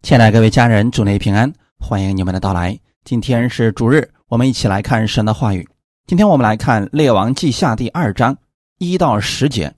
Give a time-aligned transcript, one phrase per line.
[0.00, 2.78] 亲爱的各位家人，主内平安，欢迎你们的到来。
[3.04, 5.68] 今天是主日，我们一起来看神的话语。
[6.06, 8.38] 今天我们来看《列王记下》第二章
[8.78, 9.74] 一到十节。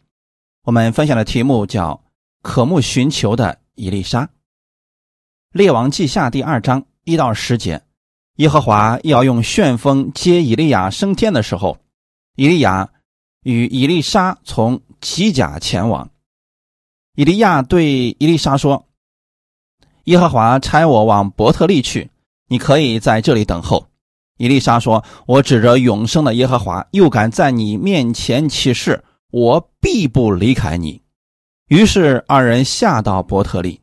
[0.65, 2.05] 我们分享的题目叫
[2.43, 4.23] “渴慕寻求的以利沙”。
[5.53, 7.81] 《列王记下》第二章一到十节，
[8.37, 11.79] 耶和华要用旋风接以利亚升天的时候，
[12.37, 12.91] 以利亚
[13.43, 16.11] 与以利沙从基甲前往。
[17.17, 18.87] 以利亚对以利沙说。
[20.11, 22.11] 耶和华差我往伯特利去，
[22.49, 23.87] 你可以在这里等候。
[24.39, 31.01] 伊丽莎说：“我指着永生的耶和华，又敢在你面前起誓，我必不离开你。”
[31.71, 33.81] 于是二人下到伯特利，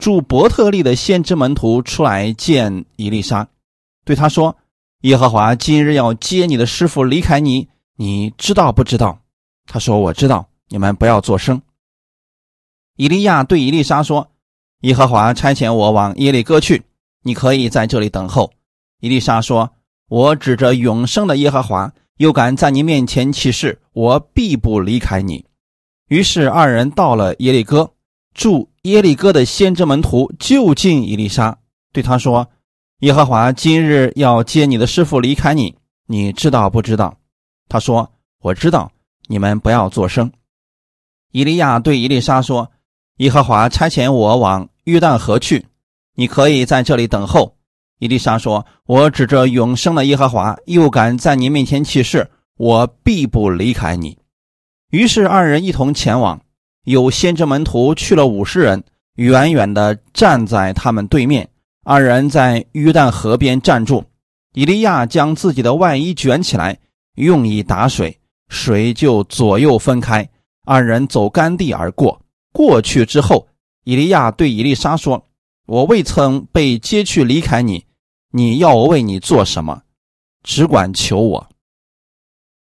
[0.00, 3.46] 住伯特利的先知门徒出来见伊丽莎，
[4.04, 4.56] 对他说
[5.02, 9.20] ：“耶和华今日要接你的师傅离开你，你知道不知道？”
[9.70, 11.62] 他说：“我知道。”你们不要作声。
[12.96, 14.31] 以利亚对伊丽莎说。
[14.82, 16.82] 耶和华差遣我往耶利哥去，
[17.22, 18.52] 你可以在这里等候。
[19.00, 19.70] 伊丽莎说
[20.08, 25.44] ：“我指着永生的耶和华，又敢在你面前起誓，我必不离开你。”
[26.08, 27.90] 于是二人到了耶利哥，
[28.34, 31.58] 住耶利哥的先知门徒就近伊丽莎，
[31.92, 32.48] 对他说
[33.00, 35.74] ：“耶和华今日要接你的师傅离开你，
[36.06, 37.16] 你知道不知道？”
[37.68, 38.90] 他说：“我知道。”
[39.28, 40.30] 你们不要作声。
[41.30, 42.72] 以利亚对伊丽莎说
[43.18, 45.66] ：“耶和华差遣我往。”约旦河去，
[46.16, 47.56] 你可以在这里等候。
[48.00, 54.18] 伊丽莎说：“我指着永生的耶和华，又敢在你面前起誓，我必不离开你。”
[54.90, 56.40] 于是二人一同前往。
[56.84, 58.82] 有先知门徒去了五十人，
[59.14, 61.48] 远远的站在他们对面。
[61.84, 64.02] 二人在约旦河边站住。
[64.54, 66.76] 以利亚将自己的外衣卷起来，
[67.14, 70.28] 用以打水，水就左右分开。
[70.64, 72.20] 二人走干地而过。
[72.52, 73.46] 过去之后。
[73.84, 75.28] 以利亚对以利沙说
[75.66, 77.84] ：“我未曾被接去离开你，
[78.30, 79.82] 你要我为你做什么？
[80.42, 81.48] 只管求我。”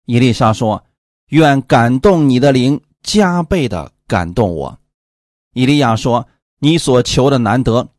[0.05, 0.83] 以利沙说
[1.29, 4.79] ：“愿感动你的灵加倍的感动我。”
[5.53, 6.27] 以利亚说
[6.59, 7.89] ：“你所求的难得，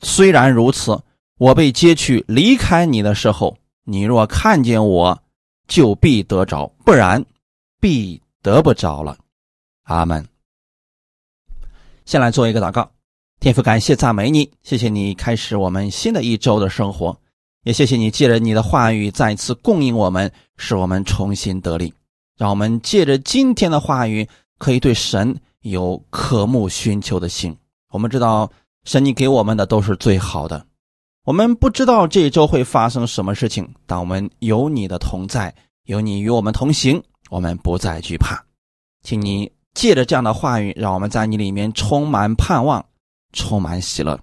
[0.00, 1.02] 虽然如此，
[1.38, 5.22] 我被接去离开你的时候，你若看见我，
[5.66, 7.24] 就必得着；不然，
[7.80, 9.16] 必得不着了。”
[9.84, 10.31] 阿门。
[12.04, 12.90] 先来做一个祷告，
[13.40, 17.16] 天父感谢赞美你，谢谢你开始我们新的一周的生活，
[17.64, 21.92] 也谢谢你借着你的话语再次供应我们，使我们重新得力。
[22.36, 27.56] 让我们借着今天的话语，可以对神有渴慕寻求的心。
[27.90, 28.50] 我们知道
[28.84, 30.66] 神你给我们的都是最好的，
[31.24, 35.54] 我们不知道这一周会发生什么事情，但我们有你的同在，
[35.84, 38.44] 有你与我们同行，我们不再惧怕，
[39.02, 39.50] 请你。
[39.74, 42.84] 借着这样的话语，让我们在你里面充满盼望，
[43.32, 44.18] 充满喜乐。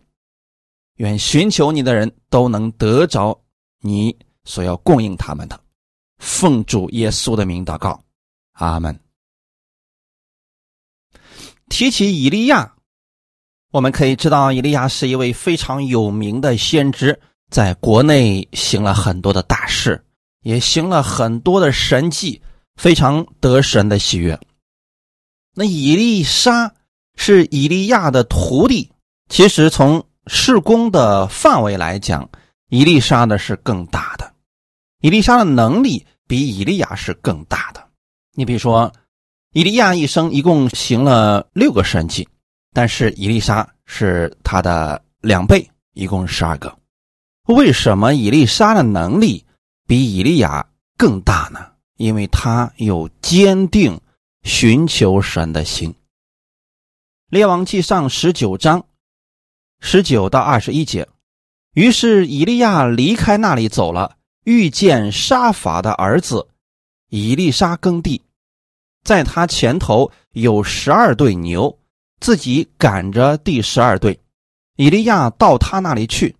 [0.95, 3.39] 愿寻求你的人都能得着
[3.81, 5.59] 你所要供应他们的。
[6.17, 8.03] 奉主耶稣的名祷告，
[8.53, 8.99] 阿门。
[11.69, 12.73] 提起以利亚，
[13.71, 17.17] 我们可以知道，以利亚是一位非常有名的先知，
[17.49, 20.03] 在国内行了很多的大事，
[20.41, 22.41] 也行了很多的神迹，
[22.75, 24.37] 非常得神的喜悦。
[25.55, 26.73] 那以利沙
[27.15, 28.91] 是以利亚的徒弟，
[29.27, 32.29] 其实从事工的范围来讲，
[32.69, 34.31] 以利沙的是更大的。
[35.01, 37.85] 以利沙的能力比以利亚是更大的。
[38.35, 38.93] 你比如说，
[39.51, 42.27] 以利亚一生一共行了六个神迹，
[42.73, 46.77] 但是以利沙是他的两倍，一共十二个。
[47.47, 49.43] 为什么以利沙的能力
[49.87, 50.65] 比以利亚
[50.95, 51.65] 更大呢？
[51.97, 53.99] 因为他有坚定。
[54.43, 55.93] 寻求神的心。
[57.29, 58.85] 列王记上十九章
[59.79, 61.07] 十九到二十一节，
[61.73, 66.47] 于是以利亚离开那里走了，遇见沙法的儿子
[67.09, 68.21] 以利沙耕地，
[69.03, 71.77] 在他前头有十二对牛，
[72.19, 74.19] 自己赶着第十二对。
[74.75, 76.35] 以利亚到他那里去，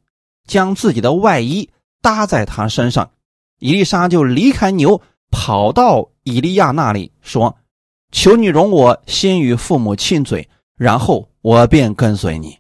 [0.47, 1.69] 将自己的外衣
[2.01, 3.11] 搭在他身上，
[3.59, 7.58] 以利沙就离开牛，跑到以利亚那里说。
[8.11, 12.57] 求你容我先与父母亲嘴，然后我便跟随你。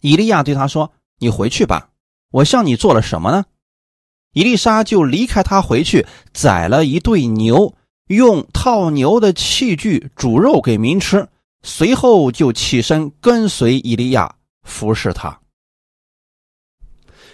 [0.00, 1.90] 以利亚对他说：“你回去吧，
[2.30, 3.44] 我向你做了什么呢？”
[4.32, 7.74] 伊丽莎就离开他回去，宰了一对牛，
[8.06, 11.28] 用套牛的器具煮肉给民吃，
[11.62, 15.40] 随后就起身跟随以利亚服侍他。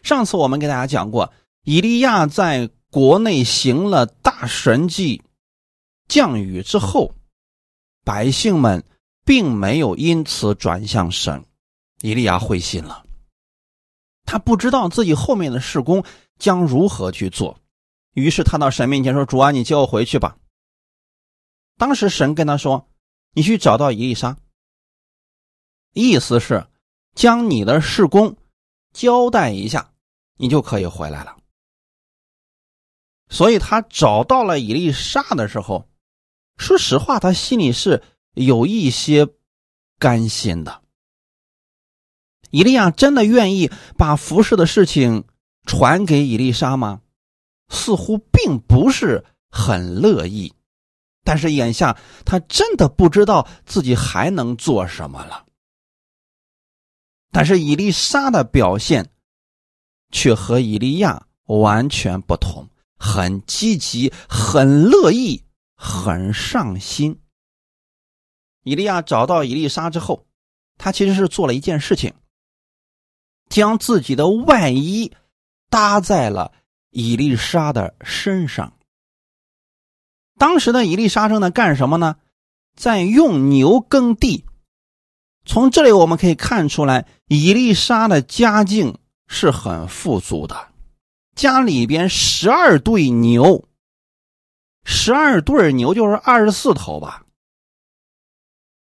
[0.02, 1.32] 上次我们给大家讲过，
[1.64, 5.22] 以利亚在国内行了大神迹。
[6.08, 7.14] 降雨之后，
[8.04, 8.84] 百姓们
[9.24, 11.44] 并没有因此转向神，
[12.00, 13.04] 以利亚灰心了，
[14.24, 16.04] 他不知道自己后面的事工
[16.38, 17.58] 将如何去做，
[18.12, 20.36] 于是他到神面前说：“主啊，你叫我回去吧。”
[21.76, 22.88] 当时神跟他说
[23.34, 24.36] ：“你去找到以丽莎。”
[25.92, 26.66] 意思是
[27.14, 28.36] 将你的事工
[28.92, 29.92] 交代一下，
[30.36, 31.36] 你就可以回来了。
[33.28, 35.88] 所以他找到了以丽莎的时候，
[36.56, 38.02] 说实话，他心里是
[38.34, 39.28] 有一些
[39.98, 40.82] 甘心的。
[42.50, 45.24] 以利亚真的愿意把服侍的事情
[45.66, 47.00] 传给以丽莎吗？
[47.68, 50.52] 似乎并不是很乐意。
[51.24, 55.44] 但是眼下他真的不知道自己还能做什么了。
[57.32, 59.10] 但是以丽莎的表现
[60.12, 65.42] 却和以利亚完全不同，很积极，很乐意，
[65.86, 67.20] 很上心。
[68.64, 70.26] 以利亚找到以丽莎之后，
[70.76, 72.12] 他其实是做了一件事情。
[73.48, 75.12] 将自己的外衣
[75.70, 76.52] 搭在了
[76.90, 78.72] 伊丽莎的身上。
[80.36, 82.16] 当时的伊丽莎正在干什么呢？
[82.74, 84.44] 在用牛耕地。
[85.44, 88.98] 从这里我们可以看出来，伊丽莎的家境
[89.28, 90.72] 是很富足的，
[91.36, 93.65] 家里边十二对牛，
[94.88, 97.26] 十二对牛就是二十四头吧，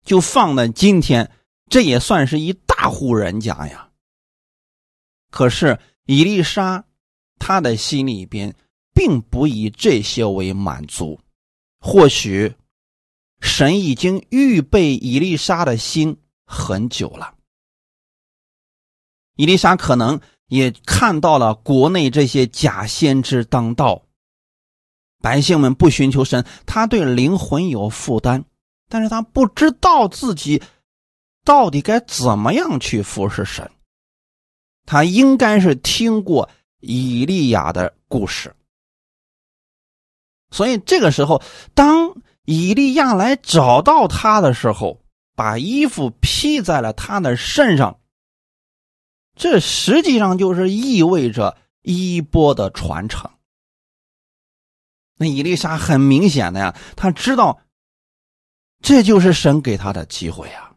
[0.04, 1.32] 就放在今天，
[1.68, 3.90] 这也算是一大户人家呀。
[5.32, 6.84] 可是伊丽莎，
[7.40, 8.54] 她的心里边
[8.94, 11.18] 并不以这些为满足。
[11.80, 12.54] 或许
[13.40, 17.34] 神已经预备伊丽莎的心很久了。
[19.34, 24.05] 伊丽莎可能也看到了国内这些假先知当道，
[25.26, 28.44] 百姓们不寻求神，他对灵魂有负担，
[28.88, 30.62] 但是他不知道自己
[31.44, 33.68] 到底该怎么样去服侍神。
[34.84, 38.54] 他应该是听过以利亚的故事，
[40.52, 41.42] 所以这个时候，
[41.74, 42.14] 当
[42.44, 45.02] 以利亚来找到他的时候，
[45.34, 47.98] 把衣服披在了他的身上，
[49.34, 53.28] 这实际上就是意味着衣钵的传承。
[55.16, 57.60] 那伊丽莎很明显的呀，他知道
[58.82, 60.72] 这就是神给他的机会啊。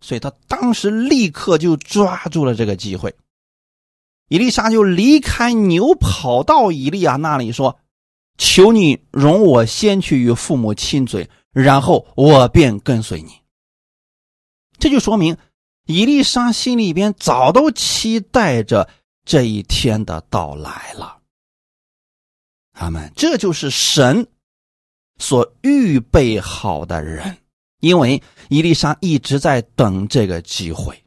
[0.00, 3.14] 所以他当时立刻就抓住了这个机会，
[4.28, 7.78] 伊丽莎就离开牛，跑到以利亚那里说
[8.36, 13.40] ：“求你容我先去与父母亲嘴，然后我便跟随你。”
[14.78, 15.38] 这就说明
[15.86, 18.90] 伊丽莎心里边早都期待着
[19.24, 21.18] 这一天的到来了。
[22.74, 24.26] 他们这就是神
[25.18, 27.38] 所预备好的人。
[27.80, 31.04] 因为伊丽莎一直在等这个机会，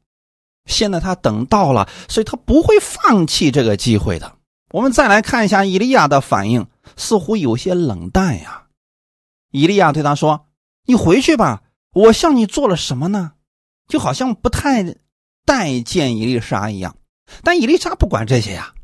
[0.65, 4.35] 现在他等到了，所以他不会放弃这个机会的。
[4.71, 8.67] 我们再来看一下伊利亚的反应，似乎有些冷淡呀。
[9.51, 10.45] 伊利亚对他说
[10.85, 13.31] ：“你回去吧，我向你做了什么呢？”
[13.89, 14.97] 就好像不太
[15.45, 16.95] 待见伊丽莎一样。
[17.41, 18.75] 但伊丽莎不管这些呀，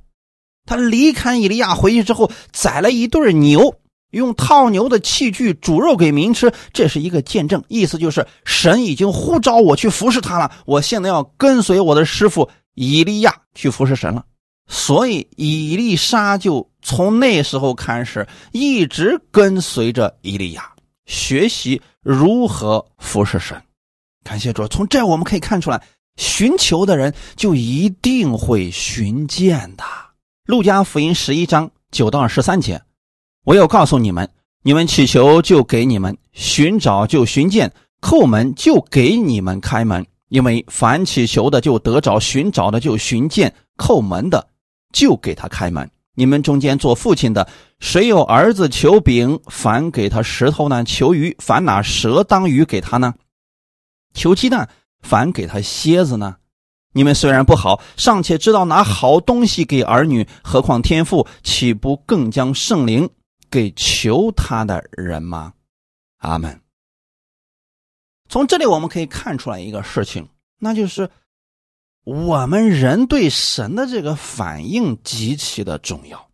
[0.66, 3.76] 他离开伊利亚回去之后，宰了一对牛。
[4.12, 10.52] 用套牛的器具煮肉给民吃，这是一个见证，意思就是神已经呼召我去服侍他了。
[10.68, 14.24] 我现在要跟随我的师傅以利亚去服侍神了。
[14.68, 20.70] 所以以利沙就从那时候开始一直跟随着以利亚，
[21.08, 23.60] 学习如何服侍神。
[24.24, 25.82] 感谢主，从这我们可以看出来，
[26.18, 29.84] 寻求的人就一定会寻见的。
[30.46, 32.82] 路加福音十一章九到十三节。
[33.46, 34.30] 我要告诉你们：
[34.62, 37.72] 你们祈求就给你们，寻找就寻见，
[38.02, 40.06] 叩门就给你们开门。
[40.28, 44.46] 因为凡祈求的就得着，寻找的就寻见，叩门的
[44.92, 45.90] 就给他开门。
[46.14, 47.48] 你们中间做父亲的，
[47.80, 50.84] 谁有儿子求饼，反给他石头呢？
[50.84, 53.14] 求鱼，反拿蛇当鱼给他呢？
[54.14, 54.68] 求鸡蛋，
[55.00, 56.36] 反给他蝎子呢？
[56.94, 63.10] 你们虽然不好，尚且知道拿好东西给儿女，何况天父岂不更将圣灵？
[63.50, 65.54] 给求他的人吗？
[66.20, 66.62] 阿门。
[68.30, 70.28] 从这里我们可以看出来一个事情，
[70.60, 71.10] 那就是
[72.04, 76.30] 我们人对神的这个反应极其的重要。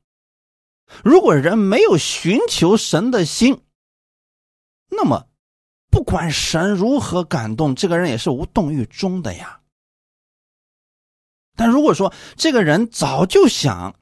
[1.04, 3.62] 如果人没有寻求神的心，
[4.90, 5.28] 那么
[5.92, 9.59] 不管神如何感动，这个人也是无动于衷的呀。
[11.60, 13.94] 但如果说这个人早就想，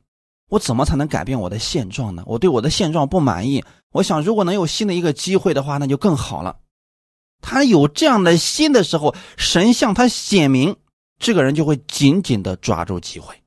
[0.47, 2.21] 我怎么才能改变我的现状呢？
[2.27, 3.65] 我对我的现状不满意。
[3.91, 6.59] 我想，如果能有新的一个机会的话，那就更好了。
[7.41, 10.75] 他有这样的心的时候，神向他显明，
[11.17, 13.41] 这个人就会紧紧的抓住机会。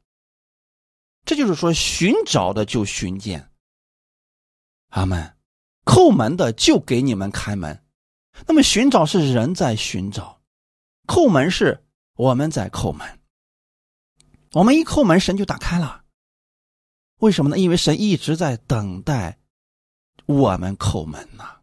[1.24, 3.48] 这就是说，寻找的就寻见。
[4.88, 5.36] 阿门。
[5.84, 7.80] 叩门的就给你们开门。
[8.48, 10.40] 那么寻找是人在寻找，
[11.06, 11.84] 叩门是
[12.16, 13.19] 我们在叩门。
[14.52, 16.02] 我们一叩门，神就打开了。
[17.18, 17.58] 为什么呢？
[17.58, 19.38] 因为神一直在等待
[20.26, 21.58] 我们叩门呐。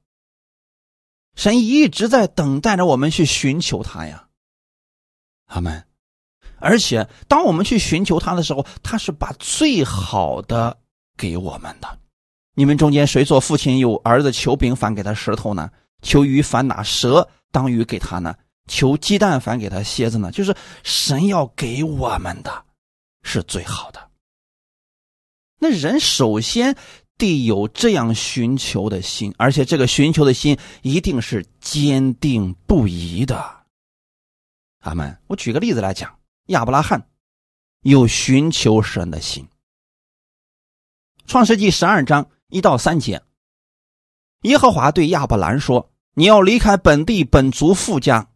[1.36, 4.30] 神一直在等待着我们去寻求他呀。
[5.48, 5.84] 阿门。
[6.60, 10.80] 而且，当我们去寻求他的时候，他是把最好的
[11.16, 12.00] 给我们的。
[12.56, 15.70] 你们中间谁做父亲有儿子求饼反给他石头呢？
[16.02, 18.36] 求鱼反拿蛇当鱼给他呢？
[18.68, 20.32] 求鸡蛋反给他蝎子呢？
[20.32, 22.66] 就是神要给我们的，
[23.28, 24.10] 是最好的。
[25.60, 26.76] 那人首先
[27.18, 33.66] 得有这样寻求的心，而且这个寻求的心一定是坚定不移的。
[34.80, 35.16] 阿门。
[35.28, 36.18] 我举个例子来讲。
[36.48, 37.10] 亚伯拉罕
[37.82, 39.50] 有寻求神的心。
[41.26, 43.22] 创世纪十二章一到三节，
[44.44, 48.30] 耶和华对亚伯兰说：“你要离开本地本族富家，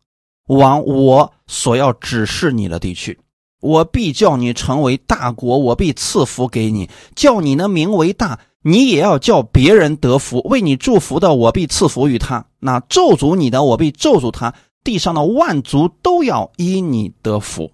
[0.47, 3.17] 往我所要指示你的地区。
[3.61, 8.39] 我必叫你成为大国，我必赐福给你，叫你的名为大。
[8.63, 10.41] 你也要叫别人得福。
[10.41, 14.53] 为你祝福的，我必赐福于他；那咒诅你的，我必咒诅他。
[14.83, 17.71] 地上的万族都要因你得福。”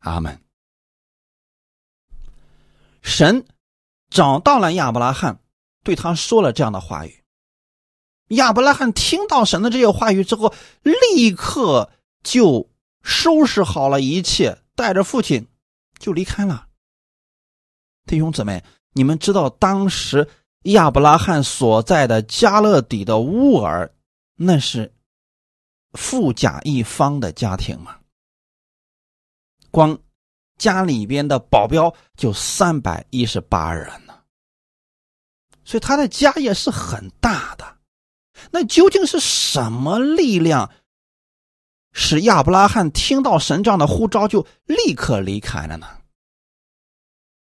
[0.00, 0.40] 阿门。
[3.02, 3.44] 神
[4.10, 5.40] 找到了亚伯拉罕，
[5.82, 7.22] 对他说了这样的话语。
[8.28, 11.90] 亚伯拉罕听到神的这些话语之后，立刻
[12.22, 12.70] 就
[13.02, 15.46] 收拾好了一切，带着父亲
[15.98, 16.68] 就离开了。
[18.06, 18.62] 弟兄姊妹，
[18.92, 20.28] 你们知道当时
[20.64, 23.94] 亚伯拉罕所在的加勒底的乌尔，
[24.34, 24.92] 那是
[25.92, 27.98] 富甲一方的家庭吗？
[29.70, 29.98] 光
[30.58, 34.14] 家里边的保镖就三百一十八人呢，
[35.64, 37.78] 所以他的家业是很大的。
[38.50, 40.70] 那究竟是什么力量
[41.92, 45.86] 使亚伯拉罕听到神这样的呼召就立刻离开了呢？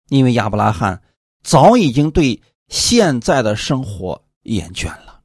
[0.09, 1.01] 因为亚伯拉罕
[1.43, 5.19] 早已经对现在的生活厌倦了。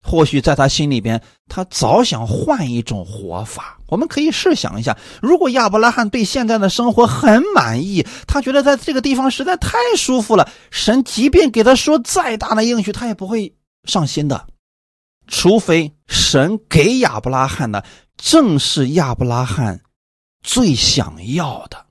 [0.00, 3.78] 或许在他心里边，他早想换一种活法。
[3.88, 14.46] 我们可以试想一下，如果亚伯拉罕对现在的生活很满意，他觉得在这个地方实在太舒服了，神即便给他说再大的应许，他也不会上心的。
[15.28, 17.84] 除非神给亚伯拉罕的
[18.16, 19.80] 正是亚伯拉罕
[20.42, 21.86] 最想要的，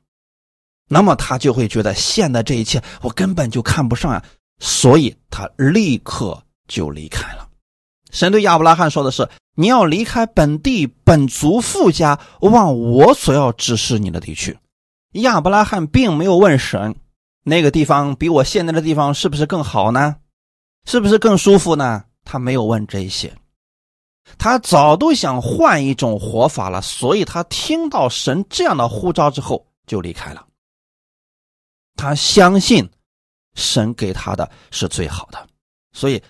[0.89, 4.24] 那么他就会觉得现在这一切我根本就看不上呀，
[4.60, 7.48] 所以他立刻就离开了。
[8.12, 14.58] 神对亚伯拉罕说的是：“你要离开本地本族富家，往我所要指示你的地区。”
[15.13, 16.96] 亚伯拉罕并没有问神
[17.44, 20.15] ：“那个地方比我现在的地方是不是更好呢？
[20.86, 23.34] 是不是更舒服呢？”他没有问这些，
[24.38, 26.81] 他早都想换一种活法了。
[26.81, 30.46] 所以他听到神这样的呼召之后就离开了。
[31.96, 32.88] 他相信
[33.55, 35.48] 神给他的是最好的，
[35.93, 36.22] 所以。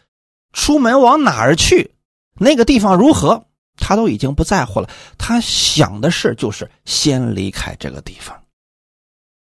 [0.53, 1.93] 出门往哪儿去，
[2.39, 4.89] 那个地方如何，他都已经不在乎了。
[5.15, 8.35] 他想的事就是先离开这个地方。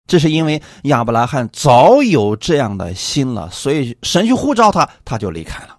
[0.07, 5.76] 这是因为亚伯拉罕早有这样的心了，所以神去呼召他，他就离开了。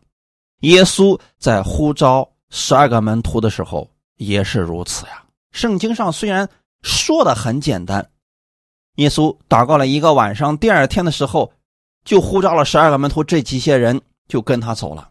[0.61, 5.23] 耶稣在呼召十二个门徒的时候也是如此呀。
[5.51, 6.49] 圣经上虽然
[6.81, 8.09] 说的很简单，
[8.95, 11.51] 耶稣祷告了一个晚上，第二天的时候
[12.03, 15.09] 就呼召了十二个门徒，这几些人就跟他走了。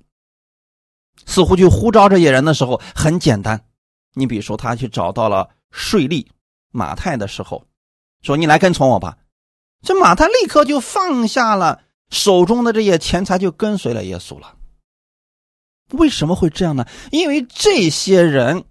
[1.24, 3.64] 似乎去呼召这些人的时候很简单，
[4.14, 6.26] 你比如说他去找到了税吏
[6.72, 7.64] 马太的时候，
[8.22, 9.16] 说你来跟从我吧，
[9.82, 14.55] 这马太立刻就放下了手中的这些钱财，就跟随了耶稣了。
[15.92, 16.86] 为什么会这样呢？
[17.10, 18.64] 因为这些人，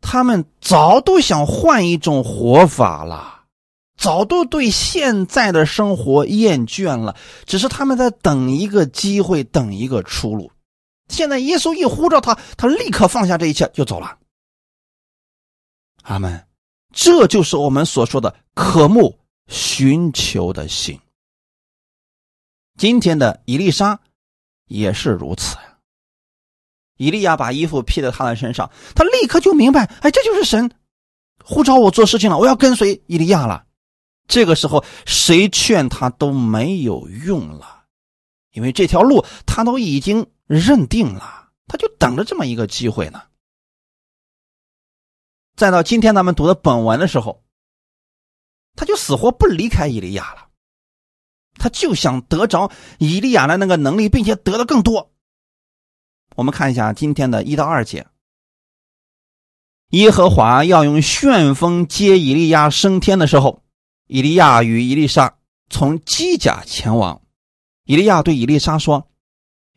[0.00, 3.44] 他们早都想换一种活法了，
[3.96, 10.50] 早都对现在的生活厌倦了，只是他们在等一个机会，等一个出路。
[11.08, 14.18] 现在耶稣一呼召他，他立刻放下这一切就走了。
[16.02, 16.44] 阿门。
[16.90, 20.98] 这就是我们所说的渴慕寻求的心。
[22.78, 24.00] 今天的伊丽莎
[24.66, 25.56] 也是如此。
[26.98, 30.70] 以利亚把衣服披在他的身上，他立刻就明白，哎，这就是神
[31.42, 33.64] 呼召我做事情了，我要跟随以利亚了。
[34.26, 37.84] 这个时候，谁劝他都没有用了，
[38.52, 40.26] 因为这条路他都已经。
[40.48, 43.22] 认定了，他就等着这么一个机会呢。
[45.56, 47.44] 再到今天咱们读的本文的时候，
[48.74, 50.48] 他就死活不离开以利亚了。
[51.58, 55.12] 他就想得着以利亚的那个能力，并且得的更多。
[56.38, 58.06] 我们看一下今天的一到二节。
[59.88, 63.64] 耶和华要用旋风接以利亚升天的时候，
[64.06, 65.36] 以利亚与以利沙
[65.68, 67.20] 从基甲前往。
[67.86, 69.08] 以利亚对以利沙说：“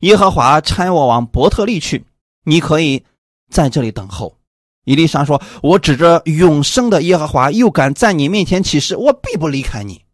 [0.01, 2.05] 耶和华差我往伯特利去，
[2.43, 3.03] 你可以
[3.49, 4.37] 在这里等候。”
[4.85, 10.05] 以利沙说：“我指着永生的耶和华，又敢在你面前起誓，我必不离开你。”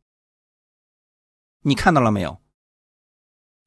[1.64, 2.40] 你看到了没有？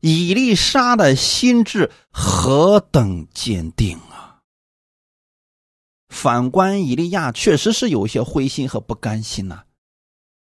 [0.00, 4.40] 以利沙的心智何等坚定啊！
[6.08, 9.62] 反观以利亚，确实是有些灰心和不甘心呐，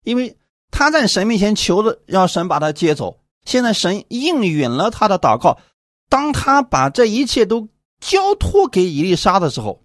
[0.04, 0.38] 因为
[0.72, 3.20] 他在神面前求着，让神把他接走。
[3.46, 5.60] 现在神应允了他的祷告，
[6.10, 7.70] 当他把这一切都
[8.00, 9.84] 交托给伊丽莎的时候，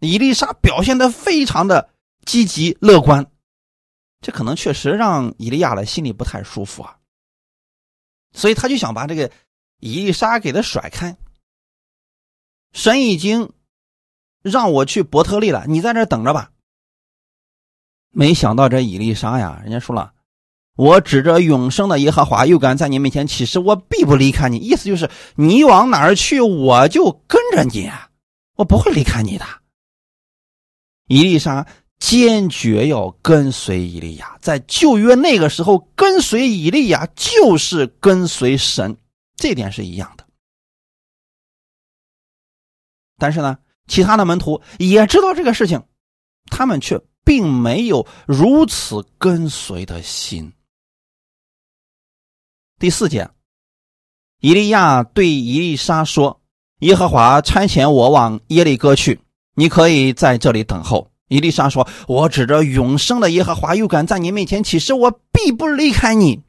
[0.00, 1.90] 伊丽莎表现的非常的
[2.24, 3.26] 积极乐观，
[4.20, 6.95] 这可能确实让以利亚的心里不太舒服啊，
[8.32, 9.30] 所以他就想把这个
[9.80, 11.16] 伊丽莎给他甩开。
[12.72, 13.52] 神已经
[14.42, 16.50] 让我去伯特利了，你在这等着吧。
[18.10, 20.12] 没想到这伊丽莎呀，人家说了。
[20.76, 24.58] 我指着永生的耶和华，又敢在你面前起誓，我必不离开你。
[24.58, 27.90] 意思就是，你往哪儿去，我就跟着你，
[28.56, 29.46] 我不会离开你的。
[31.06, 31.66] 伊丽莎
[31.98, 38.96] 坚决要跟随以利亚，在旧约那个时候，跟随以利亚就是跟随神，
[39.36, 40.26] 这点是一样的。
[43.16, 45.82] 但是呢，其他的门徒也知道这个事情，
[46.50, 50.52] 他们却并没有如此跟随的心。
[52.78, 53.30] 第四节，
[54.40, 56.42] 以利亚对伊丽莎说
[56.80, 59.18] ：“耶和华差遣我往耶利哥去，
[59.54, 66.42] 你可以在这里等候。”伊丽莎说：“我指着永生的耶和华，又敢在你面前起誓，我必不离开你。”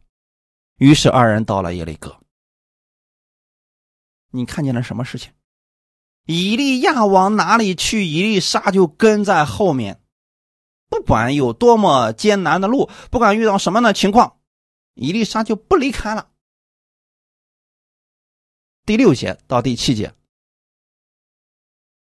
[0.78, 2.20] 于是二人到了耶利哥。
[4.32, 5.32] 你看见了什么事情？
[6.26, 10.02] 以利亚往哪里去，伊丽莎就跟在后面，
[10.90, 14.38] 不管有多么艰难的路，不管遇到什么样的情况。
[14.94, 16.30] 伊丽莎就不离开了。
[18.86, 20.14] 第六节到第七节，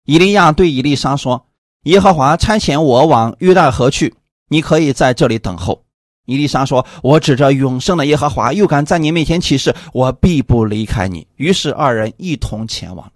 [0.05, 1.49] 以利亚对以丽莎说
[1.85, 4.15] ：“耶和华差遣我往约旦河去，
[4.49, 5.85] 你可以在这里等候。”
[6.27, 13.13] 伊丽莎说：“我指着永生的耶和华，又敢在你面前起誓，我必不离开你。”于是二人一同前往。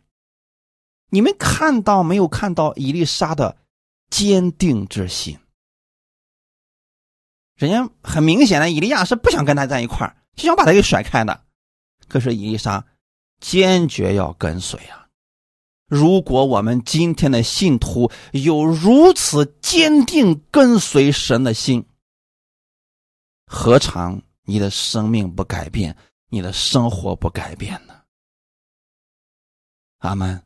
[1.08, 2.28] 你们看到没有？
[2.28, 3.56] 看到伊丽莎的
[4.10, 5.38] 坚定之心。
[7.56, 11.40] 人家很明显的，以利亚是不想跟他在一块儿，就想把他给甩开的。
[12.08, 12.84] 可是伊丽莎
[13.40, 15.07] 坚决要跟随啊！
[15.88, 21.86] 如果我们今天的信徒有如此坚定跟随神的心，
[23.46, 25.96] 何尝你的生命不改变，
[26.28, 27.94] 你的生活不改变呢？
[29.98, 30.42] 阿门！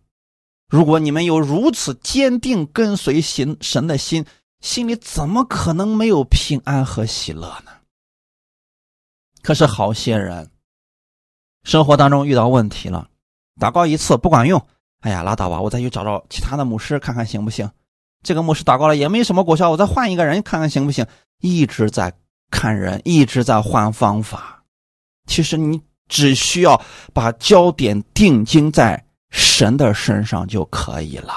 [0.68, 4.24] 如果你们有如此坚定跟随神神的心，
[4.61, 7.72] 心里怎么可能没有平安和喜乐呢？
[9.42, 10.52] 可是好些人
[11.64, 13.11] 生活当中遇到问题了，
[13.61, 14.64] 祷告一次不管用，
[15.03, 17.71] 哎呀，拉倒吧，我再去找找其他的牧师看看行不行？
[18.25, 21.05] 这个牧师祷告了也没什么果效，我再换一个人看看行不行？
[21.41, 22.12] 一直在
[22.51, 24.62] 看人，一直在换方法。
[25.27, 26.81] 其实你只需要
[27.12, 31.33] 把焦点定睛在神的身上就可以了。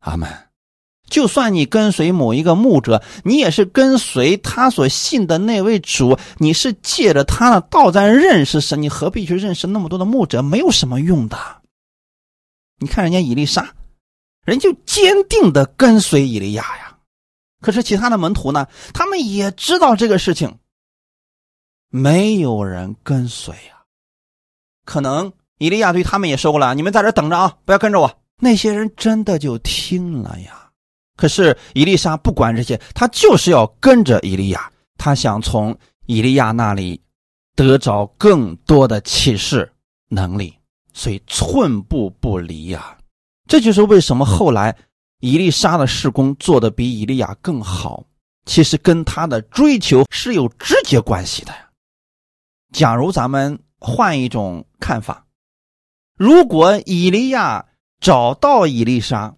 [0.00, 0.28] 阿门。
[1.08, 10.40] 就算你跟随某一个牧者，你也是跟随他所信的那位主，你是借着他的道在认识神，你何必去认识那么多的牧者？
[10.40, 11.36] 没有什么用的。
[12.80, 13.74] 你看人家伊丽莎，
[14.44, 16.96] 人就坚定的跟随以利亚呀。
[17.60, 18.66] 可是其他的门徒呢？
[18.94, 20.58] 他们也知道这个事情，
[21.90, 23.84] 没有人跟随呀。
[24.86, 30.70] 可能以利亚对他们也说过了：“你们在这等着啊，不要跟着我。”那些人真的就听了呀。
[31.16, 36.98] 可是伊丽莎不管这些，他就是要跟着以利亚，他想从以利亚那里
[37.54, 39.70] 得着更多的启示
[40.08, 40.56] 能力，
[41.00, 42.98] 所以寸步不离呀。
[43.48, 44.76] 这就是为什么后来
[45.20, 48.04] 伊丽莎的事工做的比以利亚更好，
[48.44, 51.70] 其实跟他的追求是有直接关系的呀。
[52.70, 55.24] 假如咱们换一种看法，
[56.18, 57.64] 如果以利亚
[57.98, 59.36] 找到伊丽莎，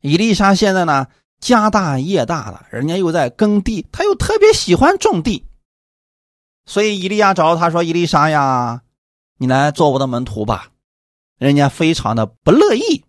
[0.00, 1.08] 伊丽莎现在呢，
[1.40, 5.46] 家大业大了，人家又在耕地，他又特别喜欢种地，
[6.64, 8.82] 所以伊利亚找到他说：“伊丽莎呀，
[9.38, 10.68] 你来做我的门徒吧。”
[11.38, 13.04] 人家非常的不乐意，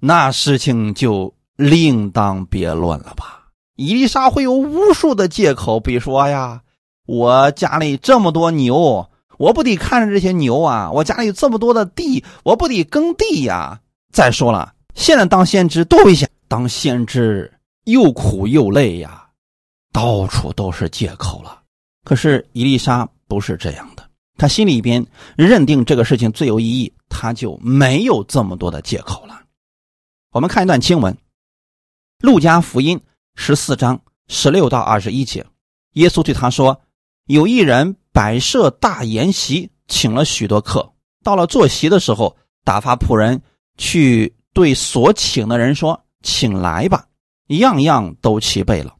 [0.00, 3.48] 那事情就另当别论了吧。
[3.74, 6.62] 伊丽莎会有无数的借口，比如说呀，
[7.06, 13.80] 我家里这么多牛，我不得看着这些牛啊；我家里有这么多的地，我不得耕地呀。
[14.12, 17.52] 再说了，现在当先知多危险，当先知
[17.84, 19.28] 又苦又累呀，
[19.92, 21.62] 到处都是借口了。
[22.04, 23.97] 可是伊丽莎不是这样的，
[24.38, 25.04] 他心里边
[25.36, 29.42] 认定这个事情最有意义，他就没有这么多的借口了。
[30.30, 31.12] 我们看一段经文，
[32.20, 32.96] 《路加福音》。
[33.40, 35.46] 十四章十六到二十一节，
[35.92, 36.80] 耶稣对他说
[37.30, 40.92] ：“有一人摆设大筵席，请了许多客。
[41.22, 43.40] 到了坐席的时候，打发仆人
[43.76, 47.06] 去对所请的人说：‘请来吧，
[47.46, 48.96] 样样都齐备了。’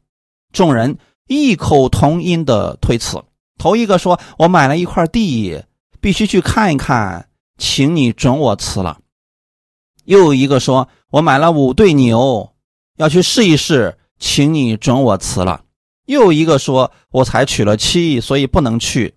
[0.53, 0.97] 众人
[1.27, 3.21] 异口同音的推辞。
[3.59, 5.63] 头一个说：‘我买了一块地，
[6.01, 8.97] 必须去看一看，请你准我辞了。’
[10.05, 12.55] 又一个说：‘我买了五对牛，
[12.97, 15.61] 要去试一试。’请你准我辞了。
[16.05, 19.15] 又一个说：“我才娶了妻，所以不能去。”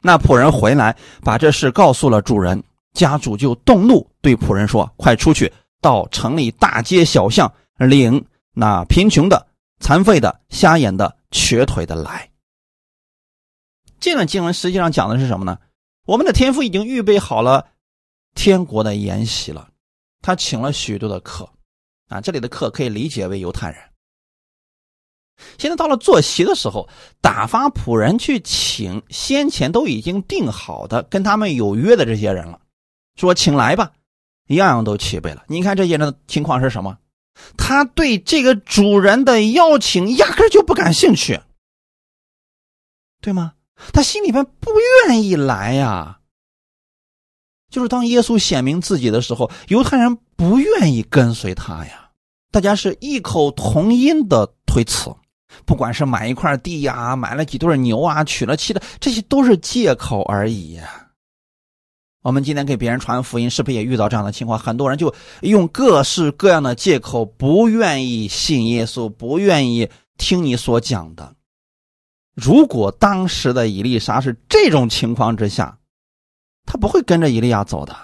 [0.00, 2.62] 那仆人回来，把这事告诉了主人。
[2.94, 9.46] 家主就动怒，对仆人说：“快出去，到城里大街小巷，领那贫穷的、
[9.80, 12.26] 残废的、瞎眼的、瘸腿的来。”
[14.02, 15.58] 这段经文实际上讲的是什么呢？
[16.04, 17.68] 我们的天父已经预备好了
[18.34, 19.70] 天国的筵席了，
[20.20, 21.48] 他请了许多的客，
[22.08, 23.80] 啊，这里的客可以理解为犹太人。
[25.56, 26.88] 现在到了坐席的时候，
[27.20, 32.60] 打发仆人去请先前都已经定好的、跟他们有约的这些人了，
[33.14, 33.92] 说请来吧，
[34.48, 35.44] 样样都齐备了。
[35.46, 36.98] 你看这些人的情况是什么？
[37.56, 41.40] 他对这个主人的邀请压根就不感兴趣，
[43.20, 43.54] 对吗？
[43.92, 44.70] 他心里边不
[45.08, 46.18] 愿意来呀。
[47.70, 52.10] 就是当耶稣显明自己的时候，犹太人不愿意跟随他呀，
[52.50, 55.10] 大家是异口同音的推辞。
[55.66, 61.08] 不管是买一块地呀，买了几对牛啊，娶了妻的，这些都是借口而已呀。
[62.22, 64.58] 我们今天给别人传福音，是不是也遇到这样的情况？
[64.58, 71.34] 很多人就用各式各样的借口，不愿意信耶稣，不愿意听你所讲的。
[72.34, 75.78] 如果当时的伊丽莎是这种情况之下，
[76.66, 77.96] 他不会跟着伊利亚走的。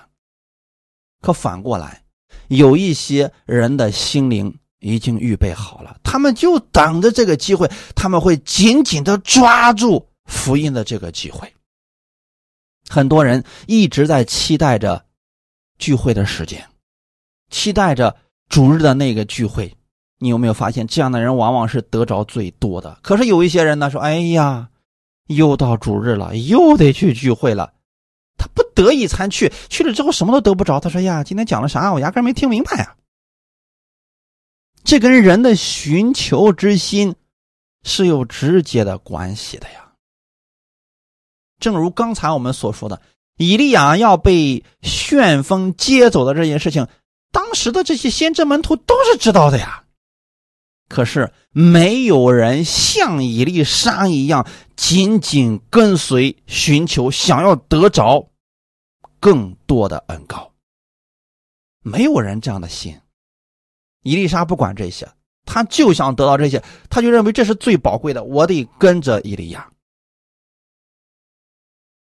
[1.21, 2.05] 可反过来，
[2.49, 4.59] 有一些人的心灵。
[4.81, 11.53] 已经预备好了，他们就等着这个机会，他们会紧紧的抓住福音的这个机会。
[12.89, 15.05] 很多人一直在期待着
[15.81, 16.65] 聚会的时间，
[17.51, 18.17] 期待着
[18.49, 19.77] 主日的那个聚会。
[20.19, 22.99] 你有没有发现，这样的人往往是得着最多的？
[23.03, 24.69] 可是有一些人呢，说：“哎呀，
[25.29, 27.73] 又到主日了，又得去聚会了。”
[28.37, 30.81] 他不得已才去，去了之后什么都得不着。
[30.81, 31.93] 他说：“呀，今天讲了啥？
[31.93, 32.97] 我压根没听明白呀。”
[34.85, 37.15] 这跟人的寻求之心
[37.85, 39.93] 是有直接的关系的呀。
[41.61, 43.01] 正如刚才我们所说的，
[43.37, 46.87] 以利亚要被旋风接走的这件事情，
[47.31, 49.85] 当时的这些先知门徒都是知道的呀。
[50.89, 58.31] 可是没有人像伊丽莎一样紧紧跟随、寻求，想要得着
[59.21, 60.53] 更多的恩高。
[61.83, 62.99] 没有人这样的心。
[64.03, 65.09] 伊丽莎不管这些，
[65.45, 69.71] 他就想得到这些，他就认为这是最宝贵的，我得跟着伊利亚。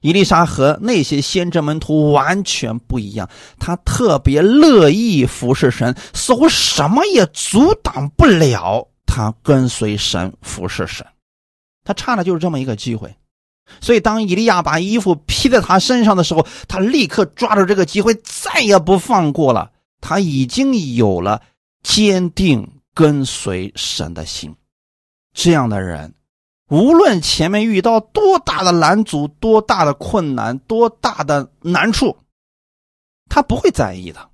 [0.02, 11.06] 伊丽莎和那些先知门徒完全不一样，他特别乐意服侍神，似乎什么也阻挡不了他跟随神、服侍神。
[11.84, 13.16] 他差的就是这么一个机会，
[13.80, 19.72] 所以当伊利亚把衣服披在他身上的时候，他立刻抓住这个机会，再也不放过了。
[20.02, 21.42] 他已经有了。
[21.84, 24.56] 坚定跟随神的心，
[25.34, 26.14] 这样的人，
[26.72, 32.18] 无论前面遇到多大的拦阻、多大的困难、多大的难处，
[33.28, 34.30] 他不会在意的。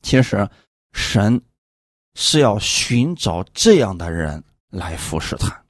[0.00, 0.48] 其实，
[0.94, 1.38] 神
[2.14, 5.62] 是要寻找这样的人来服侍他。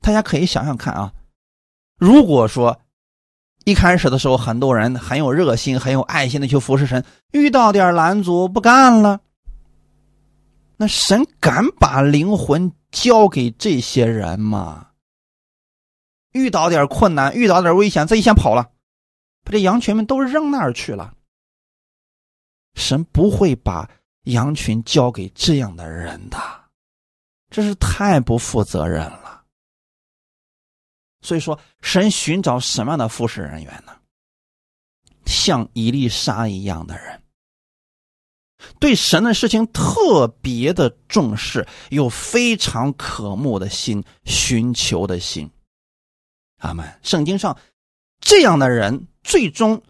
[0.00, 1.12] 大家可以想想看啊，
[1.98, 2.80] 如果说
[3.64, 7.04] 一开始的时候，很多人很有热心、很有爱心的去服侍神。
[7.32, 9.20] 遇到点拦阻不干了，
[10.76, 14.90] 那神敢把灵魂交给这些人嘛？
[16.32, 18.70] 遇到点困难，遇到点危险，自己先跑了，
[19.44, 21.14] 把这羊群们都扔那儿去了。
[22.74, 23.90] 神不会把
[24.24, 26.38] 羊群交给这样的人的，
[27.50, 29.44] 这是太不负责任了。
[31.22, 33.98] 所以说，神寻找什么样的服侍人员呢？
[35.26, 37.20] 像伊丽莎一样的人，
[38.80, 45.50] 对神的事情特别的重视，有非常渴慕的心，寻求的心。
[46.58, 46.98] 阿门。
[47.02, 47.56] 圣经上
[48.20, 49.82] 这样的人最终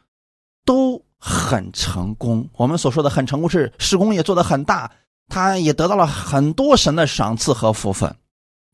[0.65, 2.49] 都很成功。
[2.53, 4.93] 我们所说的很成功，是施工也做得很大，
[5.29, 8.15] 他也得到了很多神的赏赐和福分。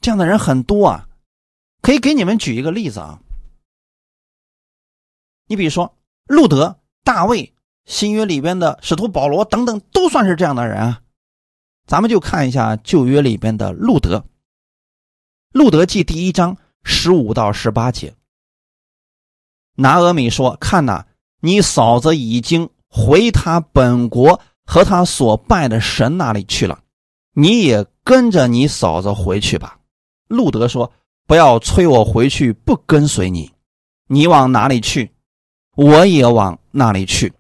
[0.00, 1.08] 这样的人很多啊，
[1.82, 3.20] 可以给你们举一个例子啊。
[5.46, 7.53] 你比如说路德、大卫。
[7.86, 11.02] 新约里边的使徒保罗等等都算是这样的人啊，
[11.86, 14.24] 咱们就看一下旧约里边的路德。
[15.52, 18.14] 路德记第一章十五到十八节，
[19.76, 21.04] 拿俄米说：“看呐，
[21.40, 26.80] 你嫂子已经回他本国和他所拜的神那里去了，
[27.34, 29.78] 你也跟着你嫂子回去吧。”
[30.26, 30.90] 路德说
[31.28, 33.52] ：“不要催我回去，不跟随你。
[34.08, 35.12] 你往哪里去，
[35.76, 37.32] 我也往那里去。”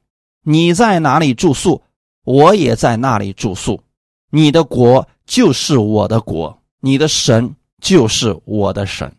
[0.44, 1.82] 你在哪里住宿，
[2.24, 3.82] 我也在那里住宿。
[4.30, 9.16] 你的国就是我的国，你的神就是我的神。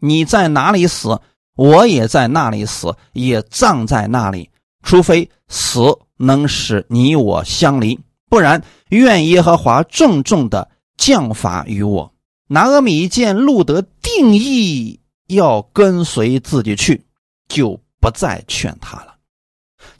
[0.00, 1.20] 你在哪里死，
[1.54, 4.50] 我也在那里死，也葬在那里。
[4.82, 12.12] 除非死能使你我相离，不然愿耶和华重重的降罚于我。
[12.48, 17.04] 拿阿米见路德定义要跟随自己去，
[17.46, 19.09] 就不再劝他了。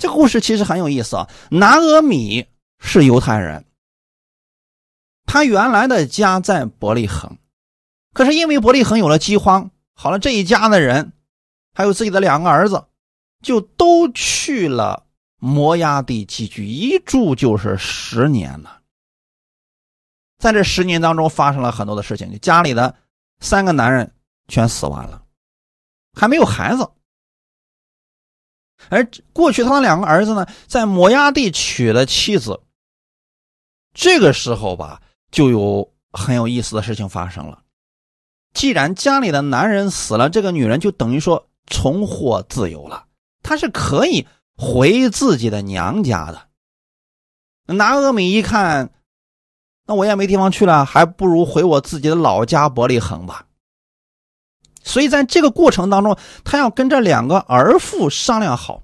[0.01, 1.29] 这故事其实很有意思啊。
[1.51, 2.47] 拿俄米
[2.79, 3.67] 是犹太人，
[5.27, 7.37] 他原来的家在伯利恒，
[8.15, 11.13] 可是因为伯利恒有了饥荒，好了，这一家的人
[11.75, 12.83] 还有自己的两个儿子，
[13.43, 18.81] 就都去了摩崖地寄居，一住就是十年了。
[20.39, 22.97] 在这十年当中，发生了很多的事情，家里的
[23.41, 24.11] 三个男人
[24.49, 25.23] 全死完了，
[26.19, 26.91] 还没有孩子。
[28.91, 32.61] 而过去他的两个儿子呢，在摩崖地娶了妻子。
[33.95, 35.01] 这个时候吧，
[35.31, 37.63] 就有很有意思的事情发生了。
[38.53, 43.07] 既然家里的男人死了，这个女人就等于说重获自由了，
[43.43, 44.27] 她是可以
[44.57, 46.49] 回自己的娘家的。
[47.75, 48.91] 拿俄米一看，
[49.87, 53.47] 那我也没地方去了，还不如回我自己的老家伯利恒吧。
[54.83, 58.83] 所以在这个过程当中，他要跟这两个儿妇商量好。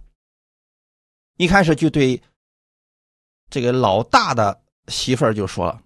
[1.39, 2.23] 一开始就对
[3.51, 5.81] 这个老大的媳妇儿就说了：“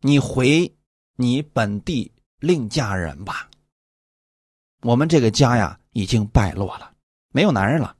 [0.00, 0.70] 你回
[1.16, 3.48] 你本地另嫁人吧。
[4.82, 6.92] 我们这个家呀已经败落了，
[7.32, 7.96] 没有男人了。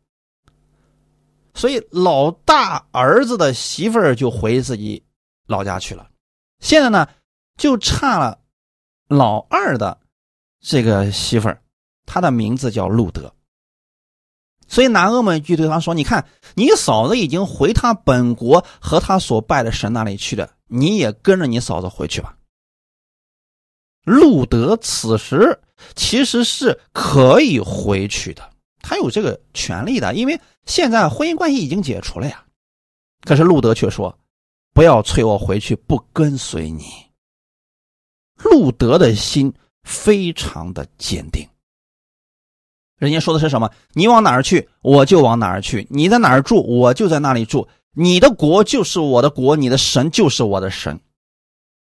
[1.54, 5.02] 所以老大儿子的媳妇儿就回自己
[5.46, 6.11] 老家去了。
[6.61, 7.08] 现在呢，
[7.56, 8.38] 就差了
[9.08, 9.98] 老二的。”
[10.61, 11.62] 这个媳妇儿，
[12.07, 13.33] 她的名字叫路德。
[14.71, 22.37] 所以拿俄们就对他说：“你看，你嫂子已经回他本国和他所拜的神那里去了，你也跟着你嫂子回去吧。”
[24.05, 25.59] 路德此时
[25.94, 28.51] 其实是可以回去的，
[28.83, 32.44] 他有这个权利的，因为现在婚姻关系已经解除了呀。
[33.23, 34.18] 可是路德却说
[34.75, 36.85] ：“不要催我回去，不跟随你。”
[38.37, 39.55] 路德的心。
[39.88, 41.48] 非常的坚定。
[42.98, 43.70] 人家说的是什么？
[43.94, 47.66] 你往哪儿去，我就往哪儿去；你在哪儿住，我就在那里住。
[47.92, 51.01] 你的国就是我的国，你的神就是我的神。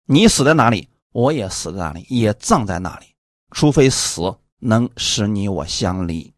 [0.06, 3.08] 你死在哪里，我也死在哪里，也葬在那里。
[3.52, 6.34] 除非死能使你我相离。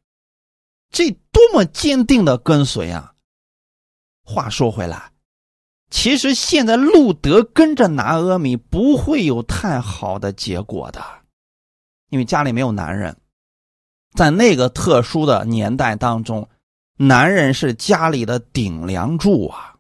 [0.89, 3.13] 这多么坚定的跟随啊！
[4.23, 5.11] 话说回来，
[5.89, 11.20] 其实现在路德跟着拿阿米不会有太好的结果的。
[12.11, 13.17] 因为家里没有男人，
[14.13, 16.47] 在那个特殊的年代当中，
[16.97, 19.75] 男人是家里的顶梁柱啊。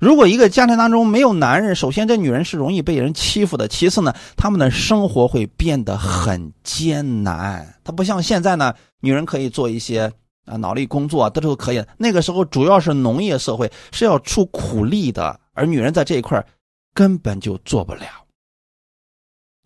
[0.00, 7.78] 如果一个家庭当中没有男人，首先这女人是容易被人欺负的；其次呢，他们的生活会变得很艰难。
[7.84, 10.10] 他不像现在呢，女人可以做一些
[10.46, 11.84] 啊脑力工作，这都可以。
[11.98, 16.44] 那个时候主要是农业社会，是要出苦力的，而女人在这一块
[16.94, 18.21] 根本就做不了。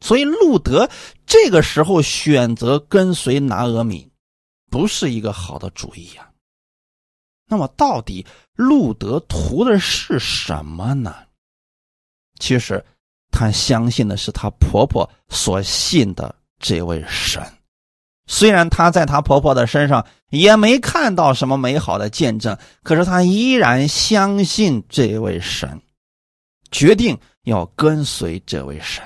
[0.01, 0.89] 所以，路德
[1.27, 4.11] 这个时候选择跟随拿俄米，
[4.71, 6.31] 不是一个好的主意呀。
[7.49, 11.17] 那么，到底路德图的是什么呢？
[12.39, 12.85] 其实，
[13.31, 17.43] 他相信的是他婆婆所信的这位神。
[18.27, 25.81] 虽然他在他婆婆的身上也没看到什么美好的见证，可是他依然相信这位神，
[26.73, 29.03] 决定要跟随这位神。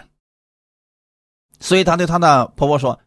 [1.61, 2.99] 所以，他对他的婆婆说：“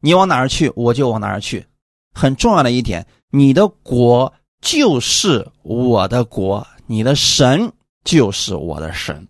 [0.00, 1.66] 你往哪儿去，我就往哪儿去。
[2.12, 7.72] 很重要的一点，你的国就是我的国，你的神
[8.04, 9.26] 就是我的神。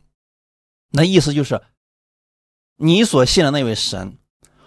[0.91, 1.63] 那意思就是，
[2.77, 4.19] 你所信的那位神，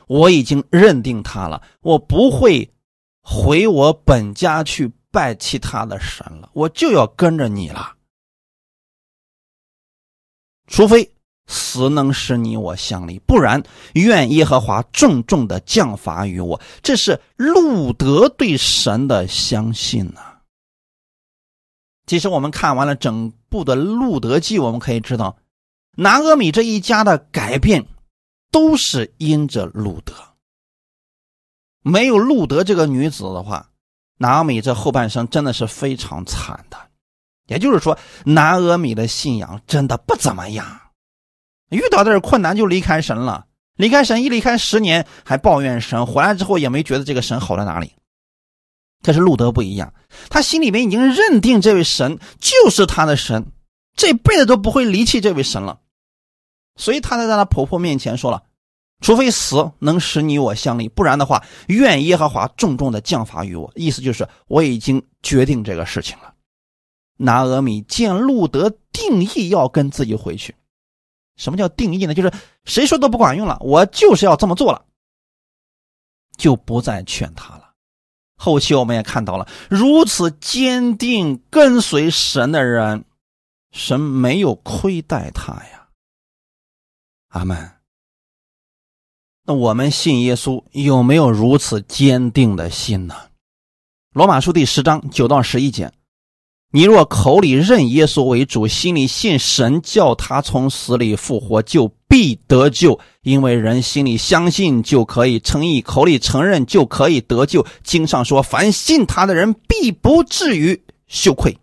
[0.07, 2.73] 我已经认定他了，我不会
[3.21, 7.95] 回我本家去拜其他的神了，我就要跟着你了，
[10.65, 11.13] 除非。
[11.49, 13.61] 死能使你我相离，不然
[13.95, 16.61] 愿耶和华重重的降罚于我。
[16.83, 20.37] 这是路德对神的相信呐。
[22.05, 25.37] 其实我们看完了整部的《路德记》，我们可以知道，
[25.95, 27.85] 拿阿米这一家的改变，
[28.51, 30.13] 都是因着路德。
[31.81, 33.69] 没有路德这个女子的话，
[34.17, 36.77] 拿阿米这后半生真的是非常惨的。
[37.47, 40.79] 也就是说，拿阿米的信仰真的不怎么样。
[41.69, 47.93] 遇到点困难就离开神了，离开神一离开十年还抱怨神，回来之后也没觉得这个神好在哪里。
[49.01, 49.93] 可是路德不一样，
[50.29, 53.45] 他心里面已经认定这位神就是他的神，
[53.95, 55.79] 这辈子都不会离弃这位神了。
[56.75, 58.43] 所以他在他婆婆面前说了
[58.99, 66.33] ：“除非死能使你我相离，不然的话，愿耶和华重重的降罚于我。”意思就是我已经决定这个事情了。
[67.15, 70.55] 拿俄米见路德定义要跟自己回去。
[71.39, 72.13] 什么叫定义呢？
[72.13, 72.31] 就是
[72.65, 74.85] 谁说都不管用了，我就是要这么做了，
[76.37, 77.73] 就不再劝他了。
[78.35, 83.05] 后期我们也看到了，如此坚定跟随神的人，
[83.71, 85.87] 神没有亏待他呀。
[87.29, 87.71] 阿门。
[89.45, 93.15] 那我们信耶稣有没有如此坚定的心呢？
[94.13, 95.91] 罗马书第十章九到十一节。
[96.71, 102.99] 你若口里认耶稣为主，心里信神叫他从死里复活，就必得救。
[103.21, 107.65] 因为人心里相信就可以称义，口里承认就可以得救。
[107.83, 111.57] 经上说：“凡信他的人，必不至于羞愧。”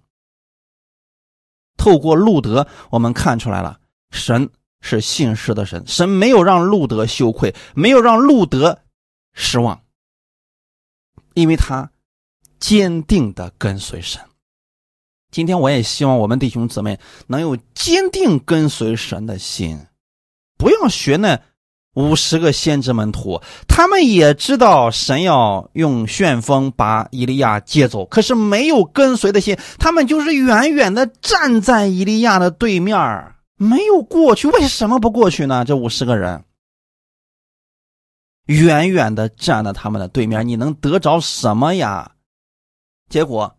[1.78, 3.78] 透过路德，我们看出来了，
[4.10, 8.80] 神是信实的神，神没有让路德羞愧，没有让路德
[9.34, 9.80] 失望，
[11.34, 11.88] 因为他
[12.58, 14.20] 坚定的跟随神。
[15.30, 19.86] 今天我也希望我们弟兄姊妹能有坚定跟随神的心，
[20.56, 21.40] 不要学那
[21.94, 32.96] 五十个先知门徒，他们也知道神要用旋风把以利亚接走，可是没有跟随的心，他们就是远远的站在以利亚的对面，
[33.56, 34.46] 没有过去。
[34.48, 35.64] 为什么不过去呢？
[35.64, 36.44] 这五十个人
[38.46, 42.12] 远远的站在他们的对面，你能得着什么呀？
[43.10, 43.56] 结果。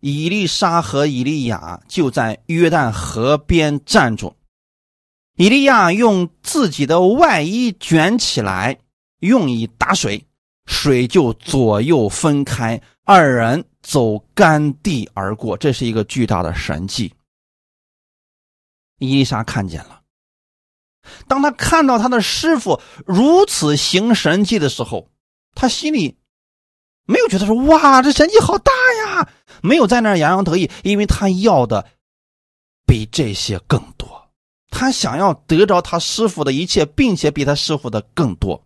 [0.00, 4.34] 以利沙和以利亚就在约旦河边站住。
[5.36, 8.78] 以利亚用自己的外衣卷起来，
[9.20, 10.24] 用以打水，
[10.66, 15.56] 水就左右分开，二人走干地而过。
[15.56, 17.12] 这是一个巨大的神迹。
[18.98, 20.02] 伊丽莎看见了，
[21.28, 25.08] 当他看到他的师傅如此行神迹的时候，
[25.54, 26.16] 他心里。
[27.10, 28.70] 没有觉得说哇，这神迹好大
[29.06, 29.30] 呀！
[29.62, 31.86] 没有在那儿洋洋得意，因为他要的
[32.86, 34.30] 比这些更多，
[34.70, 38.62] 他想要得着他师傅的一切，并且比他师傅的更多。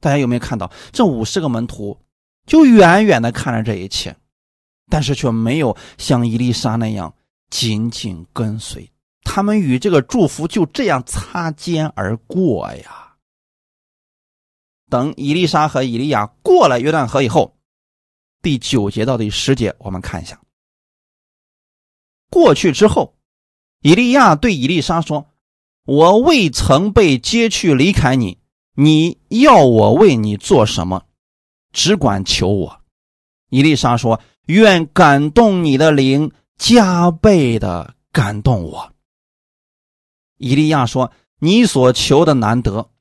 [0.00, 1.98] 大家有没有看到这五十个门徒
[2.46, 4.14] 就远远的看着这一切，
[4.88, 7.12] 但是却没有像伊丽莎那样
[7.50, 13.16] 紧紧跟随，他们与这个祝福就这样擦肩而过呀。
[14.88, 17.55] 等伊丽莎和以利亚过了约旦河以后，
[18.46, 20.40] 第九节到第十节，我们看一下。
[22.30, 23.16] 过去之后，
[23.82, 25.32] 以利亚对以丽莎说
[25.84, 28.38] ：“我未曾被接去离开你，
[28.76, 31.06] 你要我为你做什么？
[31.72, 32.82] 只管求我。”
[33.50, 38.92] 伊丽莎说：“愿感动你的灵加倍的感动我。”
[40.38, 41.10] 以利亚说
[41.42, 42.92] ：“你所求的难得，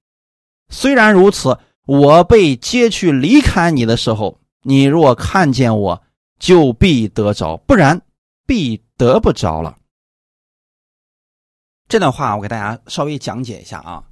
[0.69, 6.03] 虽然如此。”我被接去离开你的时候，你若看见我，
[6.39, 8.01] 就必得着；不然，
[8.47, 9.77] 必得不着了。
[11.87, 14.03] 这段话我给大家稍微讲解一下啊。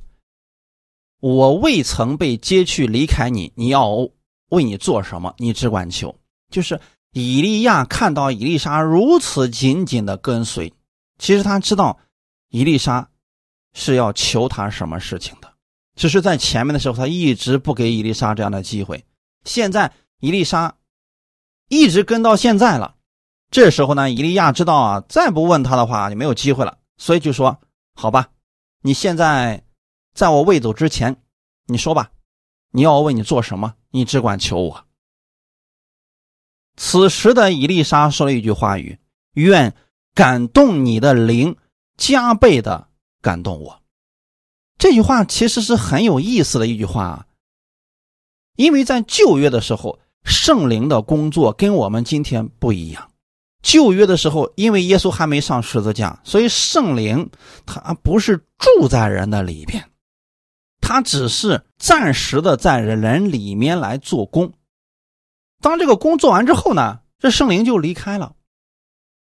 [1.20, 3.90] 我未曾被接去离开你，你要
[4.50, 5.34] 为你做什么？
[5.40, 6.16] 你只管求。
[6.52, 6.80] 就是
[7.14, 10.72] 以利亚看到以丽莎如此紧紧的跟随，
[11.18, 11.98] 其实他知道
[12.50, 13.10] 以丽莎
[13.74, 15.52] 是要求他什么事情的。
[15.96, 19.04] 只是在前面的时候，他一直不给伊丽莎这样的机会。
[19.46, 19.92] 现在
[20.24, 20.78] 伊丽莎
[21.68, 22.96] 一直跟到现在了。
[23.52, 27.60] 这时候呢，伊利亚知道啊，再不问他的话就没有机会了，所以就说
[27.94, 28.30] ：“好吧，
[28.84, 29.66] 你现在
[30.14, 31.22] 在我未走之前，
[31.66, 32.10] 你说吧，
[32.72, 33.76] 你要我为你做什么？
[33.90, 34.86] 你只管求我。”
[36.78, 38.98] 此时的伊丽莎说了一句话语
[39.36, 39.76] ：“愿
[40.14, 41.58] 感动你的灵
[41.98, 42.88] 加倍的
[43.22, 43.84] 感动我。”
[44.80, 47.28] 这句话其实是很有意思的一句话啊，
[48.56, 53.12] 因为在旧约的时候，圣灵的工作跟我们今天不一样。
[53.62, 57.30] 旧约的时候，因为耶稣还没上十字架，所以圣灵
[57.66, 59.90] 他不是住在人的里边，
[60.82, 64.52] 他只是暂时的在人里面来做工。
[65.62, 68.36] 当这个工做完之后呢，这圣灵就离开了。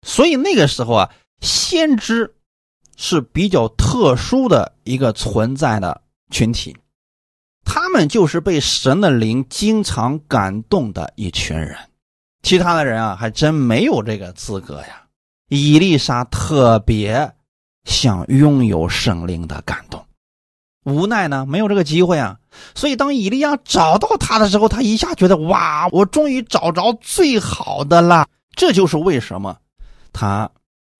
[0.05, 1.11] 所以那个时候啊，
[1.41, 2.31] 先知。
[2.97, 6.73] 是比较特殊的一个存在的群体，
[7.65, 11.77] 他们就是被神的灵经常感动的一群人，
[12.43, 15.03] 其他的人啊还真没有这个资格呀。
[15.49, 17.33] 伊丽莎特别
[17.83, 20.05] 想拥有圣灵的感动，
[20.83, 22.39] 无奈呢没有这个机会啊。
[22.73, 28.29] 所以当伊利亚找到他的时候，他一下觉得哇，我终于找着最好的了。
[28.55, 29.57] 这就是为什么
[30.13, 30.49] 他。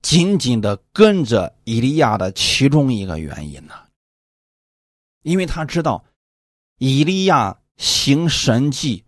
[0.01, 3.73] 紧紧的跟着伊利亚的其中一个原因呢，
[5.23, 6.05] 因为他知道，
[6.77, 9.05] 以利亚行神迹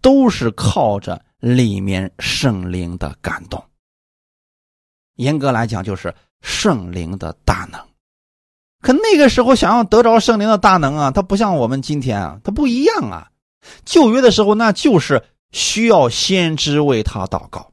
[0.00, 3.64] 都是靠着里面圣灵的感动。
[5.16, 7.80] 严格来讲，就是圣灵的大能。
[8.80, 13.30] 可那个时候想要得着圣灵的大能啊，它不像我们今天啊，它不一样啊。
[13.84, 17.72] 旧约的时候，那就是需要先知为他祷告。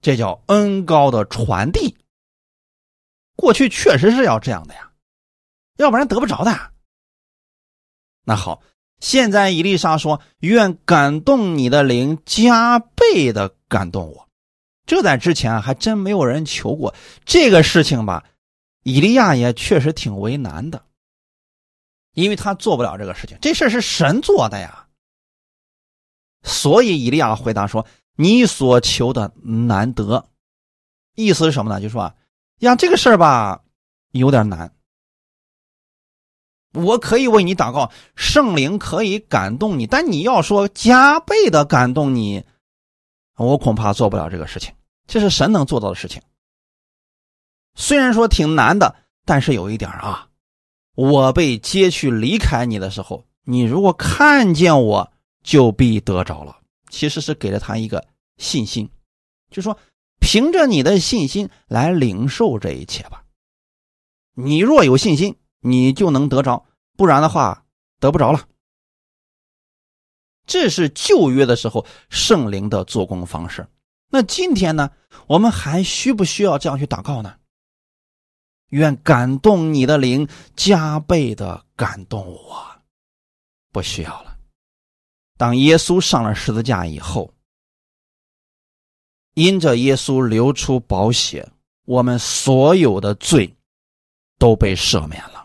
[0.00, 1.98] 这叫恩高的传递。
[3.36, 4.92] 过去确实是要这样的呀，
[5.76, 6.72] 要不然得不着的。
[8.28, 8.60] 那好，
[9.00, 14.28] 现在伊丽莎说：“愿感动你的灵加倍的感动我。”
[14.84, 18.22] 这在之前还真没有人求过这个事情吧？
[18.82, 20.84] 以利亚也确实挺为难的，
[22.12, 24.86] 因为他做不了这个事情，这事是神做的呀。
[26.42, 27.86] 所以以利亚回答说。
[28.20, 30.28] 你所求的难得，
[31.14, 31.80] 意思是什么呢？
[31.80, 32.16] 就说啊，
[32.58, 33.62] 呀，这个事儿吧，
[34.10, 34.74] 有点难。
[36.84, 42.44] 我可以为你祷告，圣灵可以感动你，但你要说加倍的感动你，
[43.36, 44.72] 我恐怕做不了这个事情。
[45.06, 46.22] 这是神能做到的事情。
[47.74, 50.28] 虽然说挺难的，但是有一点啊，
[50.94, 55.12] 我被接去离开你的时候，你如果看见我，
[55.42, 56.58] 就必得着了。
[56.90, 58.04] 其实是给了他一个
[58.36, 58.88] 信心，
[59.50, 59.78] 就说
[60.20, 63.24] 凭着你的信心来领受这一切吧。
[64.34, 66.64] 你若有信心，你就能得着；
[66.98, 67.64] 不然的话，
[68.00, 68.48] 得不着了。
[70.46, 73.68] 这是旧约的时候圣灵的做工方式。
[74.08, 74.90] 那今天呢？
[75.28, 77.36] 我们还需不需要这样去祷告呢？
[78.70, 82.66] 愿感动你的灵加倍的感动我，
[83.70, 84.36] 不需要了。
[85.36, 87.32] 当耶稣上了十字架以后，
[89.34, 91.48] 因着耶稣流出宝血，
[91.84, 93.56] 我们所有的罪
[94.36, 95.37] 都被赦免了。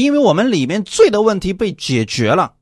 [0.00, 2.56] 因为我们里面罪的问题被解决了，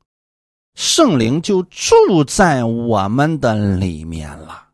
[0.75, 4.69] 圣灵就住在我们的里面了。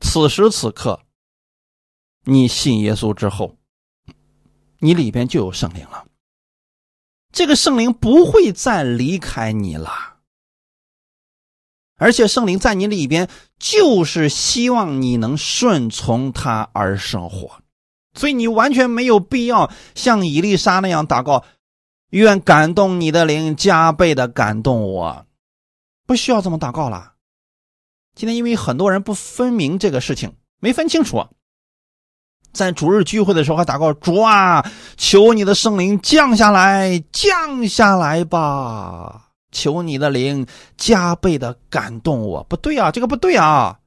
[0.00, 1.00] 此时此刻，
[2.24, 3.56] 你信耶稣之后，
[4.78, 6.06] 你里边就有圣灵了。
[7.32, 10.18] 这个圣灵不会再离开你了，
[11.96, 13.28] 而且圣灵在你里边
[13.58, 17.60] 就是希望你能顺从他而生活，
[18.14, 21.44] 所以你完全没有必要像伊丽莎那样祷告，
[22.10, 25.26] 愿感动你的灵加倍的感动我，
[26.06, 27.12] 不需要这么祷告了。
[28.14, 31.26] 今天因为很多人不分明这个事情，没分清楚。
[32.52, 34.64] 在主日聚会的时候还祷告主啊，
[34.96, 39.32] 求你的圣灵降下来，降下来吧！
[39.50, 40.46] 求你的灵
[40.76, 42.44] 加倍的感动我。
[42.44, 43.80] 不对啊，这个不对啊，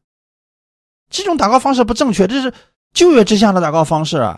[1.10, 2.54] 这种祷告方式不正确，这是
[2.94, 4.38] 旧约之下的祷告方式。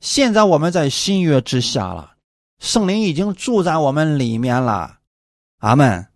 [0.00, 2.14] 现在我们在新约之下了，
[2.58, 4.98] 圣灵已经住在我们里面了。
[5.58, 6.06] 阿门。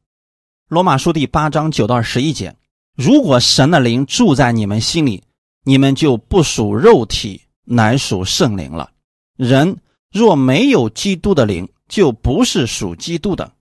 [0.69, 2.57] 罗马书第八章九到十一节：
[2.95, 5.23] 如果神的灵住在你们心里。
[5.65, 8.91] 你们就不属肉体，乃属圣灵了。
[9.37, 9.77] 人
[10.11, 13.53] 若没有基督的灵，就不是属基督的。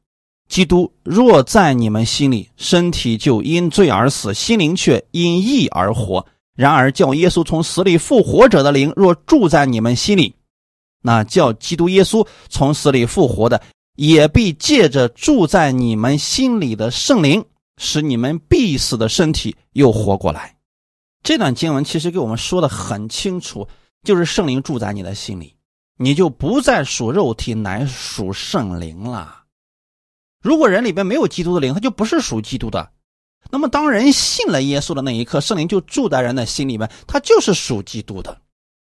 [0.48, 6.26] 基督若在你们心里，身体就因罪而死，心灵却因义而活。
[6.58, 10.34] 然而叫耶稣从死里复活者的灵，若住在你们心里，
[11.04, 13.62] 那叫基督耶稣从死里复活的，
[13.96, 17.46] 也必借着住在你们心里的圣灵，
[17.78, 20.58] 使你们必死的身体又活过来。
[21.22, 23.68] 这段经文其实给我们说的很清楚，
[24.02, 25.56] 就是圣灵住在你的心里，
[25.98, 29.44] 你就不再属肉体，乃属圣灵了。
[30.42, 32.92] 如果人里边没有基督的灵，他就不是属基督的。
[33.50, 38.38] 那么，当人信了耶稣的那一刻，圣灵就住在人的心里面，他就是属基督的。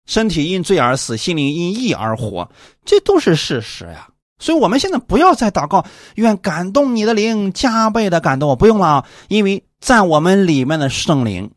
[0.08, 2.50] 身体因罪而死，心灵因义而活，
[2.84, 4.08] 这都是事实呀。
[4.40, 5.86] 所以，我们现在不要再祷告，
[6.16, 11.52] 愿感动你的灵加倍的感动我，不用了，因为在我们里面的圣灵，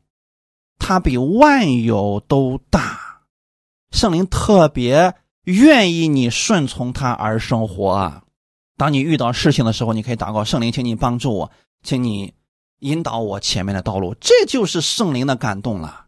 [0.78, 3.00] 他比万有都大。
[3.90, 8.22] 圣灵特别愿意你顺从他而生活啊。
[8.76, 11.50] 当你遇到事情的时候，你可以祷告圣灵，请你帮助我，
[11.82, 12.34] 请你
[12.80, 16.06] 引导我前面的道路，这就是圣灵的感动了。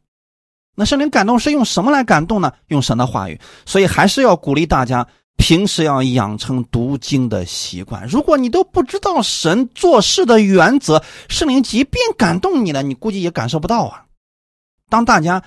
[0.75, 2.53] 那圣灵感动是用什么来感动呢？
[2.69, 3.41] 用神的话语。
[3.65, 5.07] 所以还是要鼓励大家，
[5.37, 8.07] 平时要养成读经的习惯。
[8.07, 14.05] 如果你都不知道神做事的原则，圣灵即便感动你了，你估计也感受不到啊。
[14.89, 15.43] 当大家。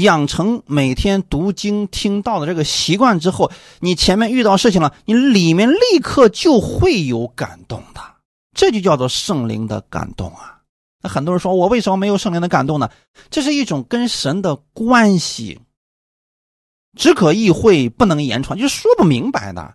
[0.00, 8.00] 养成每天读经听到的这个习惯之后，你前面遇到事情了，你里面立刻就会有感动的，
[8.56, 10.53] 这就叫做圣灵的感动啊。
[11.04, 12.90] 那很多人说我为什么没有圣灵的感动呢？
[13.28, 15.60] 这是一种跟神的关系，
[16.96, 19.74] 只可意会不能言传，就是说不明白的。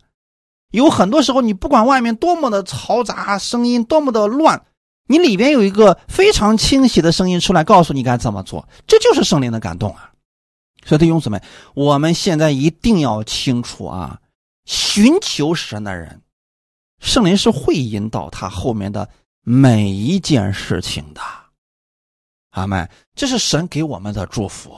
[0.72, 4.66] 有很多时候，你不管外面多么的嘈杂，声音多么的乱。
[5.08, 10.12] 你里边有一个非常清晰的声音出来，告诉你该怎么做，这就是圣灵的感动啊！
[10.86, 11.42] 所以弟兄姊妹，
[11.76, 14.20] 我们现在一定要清楚啊，
[14.66, 16.22] 寻求神的人，
[17.00, 19.10] 圣灵是会引导他后面的
[19.42, 21.22] 每一件事情的。
[22.52, 22.90] 阿门！
[23.14, 24.76] 这是神给我们的祝福，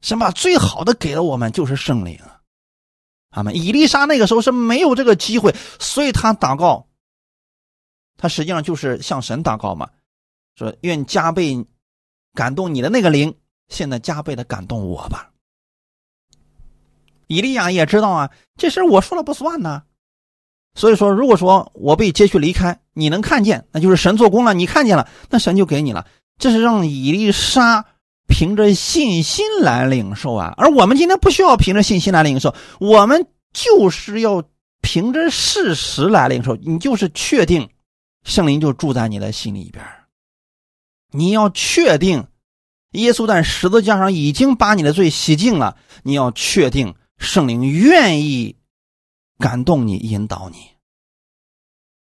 [0.00, 2.18] 神把最好的给了我们，就是圣灵。
[3.30, 3.54] 阿门！
[3.54, 6.88] 伊丽莎那个时候是没有这个机会，所以他祷告。
[8.16, 9.90] 他实际上就是向神祷告嘛，
[10.54, 11.66] 说愿加倍
[12.32, 13.36] 感动你的那个灵，
[13.68, 15.32] 现在加倍的感动我吧。
[17.26, 19.84] 以利亚也知道啊，这事我说了不算呢。
[20.74, 26.06] 所以说，如果说我被接去离开，你能看见，那就是神做工了，你看见了，那神就给你了。
[26.38, 27.84] 这是让以利沙
[28.26, 30.54] 凭着信心来领受啊。
[30.56, 34.42] 而我们今天不需要凭着信心来领受，我们就是要
[34.80, 36.56] 凭着事实来领受。
[36.56, 37.68] 你就是确定。
[38.24, 39.84] 圣灵就住在你的心里边
[41.10, 42.26] 你要确定
[42.92, 48.56] 耶稣在十字架上已经把你的罪洗净了，你要确定圣灵愿意
[49.38, 50.56] 感动你、引导你。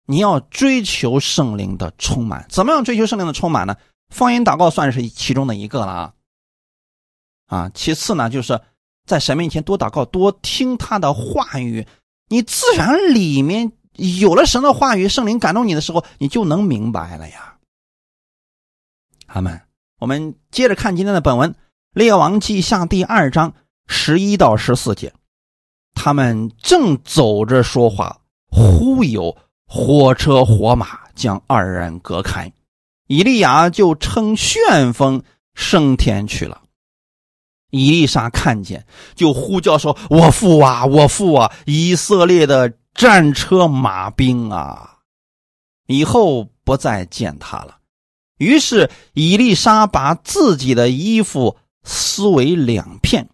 [0.07, 3.75] 你要追求圣灵的充满，怎么样追求圣灵的充满呢？
[4.09, 6.13] 方言祷告算是其中的一个了啊。
[7.45, 8.59] 啊，其次呢，就是
[9.05, 11.85] 在神面前多祷告，多听他的话语，
[12.29, 13.73] 你自然里面。
[14.21, 17.57] 有了神的话语，圣灵感动你的时候，你就能明白了呀。
[19.25, 19.59] 阿门。
[19.99, 21.51] 我们接着看今天的本文
[21.93, 23.55] 《列王记下》第二章
[23.87, 25.15] 十一到十四节。
[25.95, 29.35] 他们正走着说话，忽有
[29.67, 32.51] 火车火马将二人隔开，
[33.07, 35.21] 以利亚就乘旋风
[35.53, 36.61] 升天去了。
[37.69, 41.51] 以利沙看见，就呼叫说：“我父啊，我父啊！
[41.65, 44.97] 以色列的。”战车马兵啊，
[45.85, 47.77] 以后不再见他了。
[48.39, 53.29] 于是伊丽莎把自己的衣服撕为两片，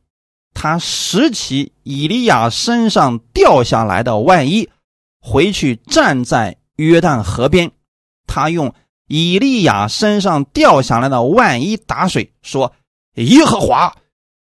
[0.54, 4.68] 他拾起以利亚身上掉下来的外衣，
[5.24, 7.72] 回去站在约旦河边。
[8.28, 8.76] 他用
[9.08, 12.74] 以利亚身上掉下来的外衣打水，说
[13.16, 13.96] ：“耶和华，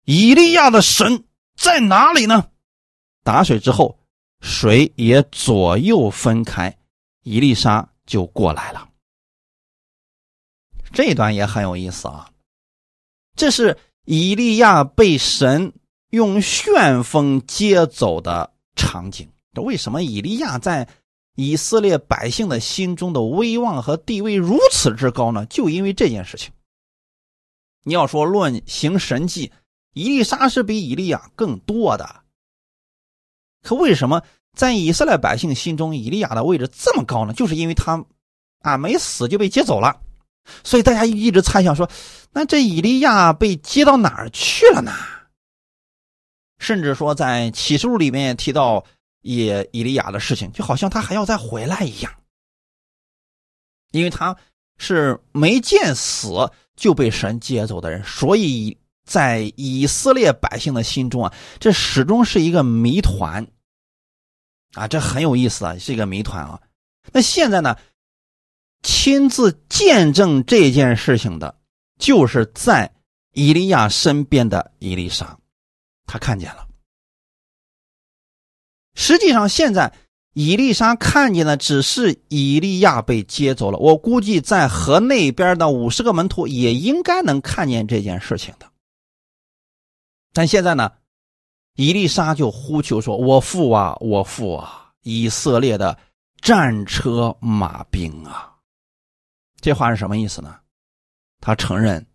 [0.04, 1.24] 以利亚的神
[1.56, 2.48] 在哪里呢？”
[3.24, 3.98] 打水之后。
[4.44, 6.76] 水也左右分开，
[7.22, 8.88] 伊丽莎就过来了。
[10.92, 12.28] 这段也很有意思啊，
[13.36, 15.72] 这是以利亚被神
[16.10, 19.30] 用旋风接走的场景。
[19.52, 20.88] 这为什么以利亚在
[21.34, 25.46] 以色列百姓的心中的威望和地位如此之高呢？
[25.46, 26.52] 就因为这件事情。
[27.84, 29.50] 你要说论行神迹，
[29.92, 32.22] 伊丽莎是比以利亚更多的。
[33.62, 34.22] 可为什么
[34.56, 37.32] 在以色列百姓心中，以利亚的位置这么高呢？
[37.32, 38.04] 就是因为他
[38.60, 40.00] 啊没死就被接走了，
[40.64, 41.88] 所以大家一直猜想说，
[42.32, 44.92] 那这以利亚被接到哪儿去了呢？
[46.58, 48.84] 甚至说在启示录里面提到
[49.22, 52.12] 也以利亚的事情，就好像他还要再回来一样，
[53.90, 54.36] 因为他
[54.76, 56.28] 是没见死
[56.76, 58.76] 就被神接走的人，所以。
[59.04, 63.44] 在以色列百姓的心中啊，这始终是一个谜团
[64.74, 66.62] 啊，这很有意思啊，是一个谜团啊。
[67.12, 67.76] 那现在呢，
[68.84, 71.58] 亲自见证这件事情的，
[71.98, 72.94] 就是在
[73.32, 75.36] 以利亚身边的伊丽莎，
[76.06, 76.68] 他看见了。
[78.94, 79.92] 实际上，现在
[80.34, 83.78] 以丽莎看见的只是以利亚被接走了。
[83.78, 88.70] 我估计在河那边的五十个门徒也应该能看见这件事情的。
[90.32, 90.92] 但现在呢，
[91.74, 95.98] 以丽莎就呼求说：“我父啊，我父啊，以色列的
[96.40, 98.54] 战车马兵啊！”
[99.60, 100.58] 这话是什么意思呢？
[101.40, 102.06] 他承认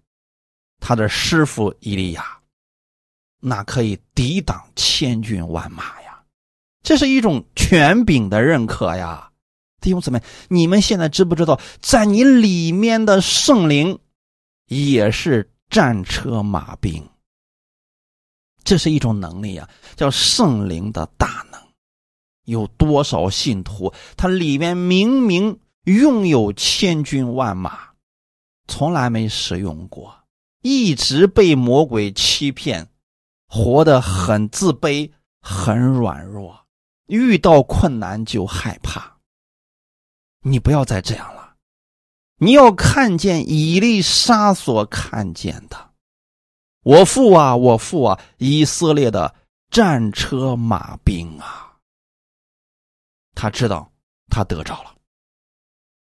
[0.80, 2.39] 他的师傅以利亚
[3.39, 6.07] 那可以抵挡千军万马呀。
[6.88, 9.30] 这是一种权柄的认可呀，
[9.82, 14.00] 弟兄姊妹，你们现在知不知道，在你里面的圣灵
[14.68, 17.06] 也是战车马兵？
[18.64, 19.68] 这是一种能力呀，
[19.98, 21.60] 叫圣灵的大能。
[22.46, 27.78] 有多少信徒，他里面明明拥有千军万马，
[28.70, 30.18] 从来没使用过，
[30.62, 32.88] 一直被魔鬼欺骗，
[33.50, 35.12] 活得很自卑，
[35.42, 36.64] 很软弱。
[37.08, 39.18] 遇到困难就害怕，
[40.41, 41.55] 你不要再这样了。
[42.39, 45.91] 你要看见以利沙所看见的，
[46.84, 49.34] 我父啊，我父啊，以色列的
[49.72, 51.78] 战车马兵啊，
[53.34, 53.91] 他知道
[54.30, 54.95] 他得着了。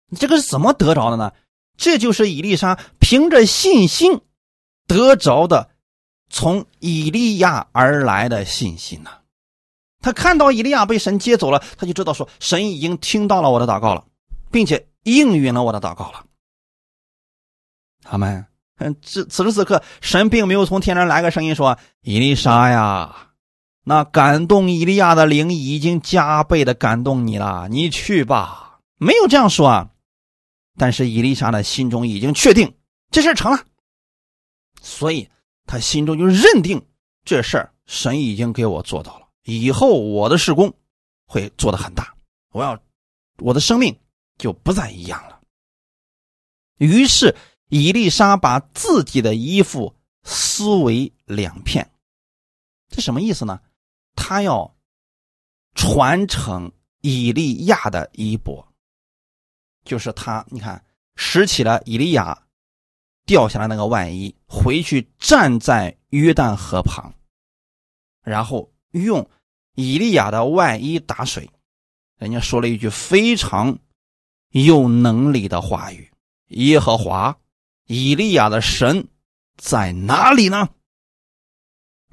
[0.08, 1.32] 你这个是怎么得着的呢？
[1.76, 4.22] 这就是以利沙凭着信心
[4.86, 5.70] 得着的，
[6.30, 9.10] 从以利亚而来的信心呢。
[10.06, 14.04] 他看到以利亚被神接走了，他就知道说神已经听到了我的祷告了，
[14.52, 16.24] 并且应允了我的祷告了。
[18.04, 18.46] 他们，
[18.78, 23.32] 嗯，此此时此刻，神并没有从天上来个声音说：“伊丽莎呀，
[23.82, 29.90] 那感动以利亚的灵已经加倍的感动你了，你去吧。”没有这样说啊。
[30.78, 32.72] 但是伊丽莎的心中已经确定
[33.10, 33.58] 这事成了，
[34.80, 35.28] 所以
[35.66, 36.80] 他心中就认定
[37.24, 39.25] 这事儿神已经给我做到了。
[39.48, 40.74] 以后我的事工
[41.24, 42.16] 会做得很大，
[42.50, 42.82] 我要
[43.38, 43.96] 我的生命
[44.38, 45.40] 就不再一样了。
[46.78, 47.36] 于是
[47.68, 49.94] 伊丽莎把自己的衣服
[50.24, 51.88] 撕为两片，
[52.88, 53.60] 这什么意思呢？
[54.16, 54.76] 他要
[55.74, 58.66] 传承以利亚的衣钵，
[59.84, 60.84] 就是他，你看
[61.14, 62.48] 拾起了以利亚
[63.24, 67.14] 掉下来那个外衣，回去站在约旦河旁，
[68.24, 69.30] 然后用。
[69.76, 71.48] 以利亚的外衣打水，
[72.18, 73.78] 人家说了一句非常
[74.50, 76.10] 有能力的话语
[76.48, 77.38] ：“耶和华，
[77.86, 79.06] 以利亚的神
[79.56, 80.68] 在哪里呢？”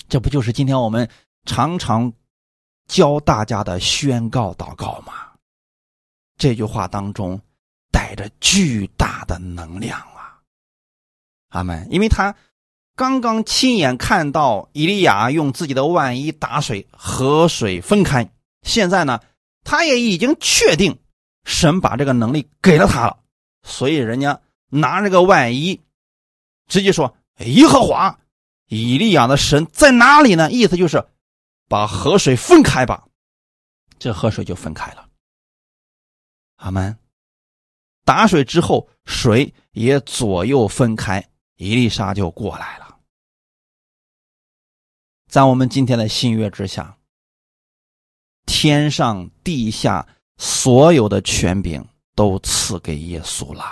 [0.08, 1.10] 这不就是今天我们
[1.46, 2.14] 常常
[2.88, 5.32] 教大家的宣告祷告吗？
[6.38, 7.42] 这句话当中
[7.92, 10.40] 带着巨大的能量啊！
[11.50, 12.36] 阿门，因为他。
[12.96, 18.30] 刚刚亲眼看到以利亚用自己的外衣打水，河水分开。
[18.62, 19.20] 现在呢，
[19.64, 21.00] 他也已经确定
[21.44, 23.18] 神把这个能力给了他了，
[23.64, 24.40] 所以人家
[24.70, 25.82] 拿这个外衣，
[26.68, 28.20] 直接说：“耶和华，
[28.68, 31.04] 以利亚的神在哪里呢？”意思就是
[31.68, 33.06] 把河水分开吧，
[33.98, 35.08] 这河水就分开了。
[36.58, 36.96] 阿门。
[38.06, 41.26] 打水之后，水也左右分开，
[41.64, 42.98] 伊丽莎就过来了。
[45.30, 46.98] 在我们今天的新约之下，
[48.46, 50.06] 天上地下
[50.38, 51.84] 所有的权柄
[52.16, 53.64] 都赐给耶稣了。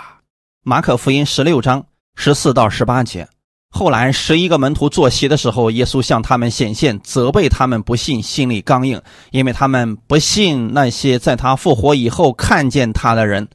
[0.62, 1.84] 马可福音十六章
[2.16, 3.28] 十四到十八节。
[3.68, 13.48] 后来十一个门徒坐席的时候，耶稣向他们显现，责备他们不信，心里刚硬，因为他们不信那些在他复活以后看见他的人。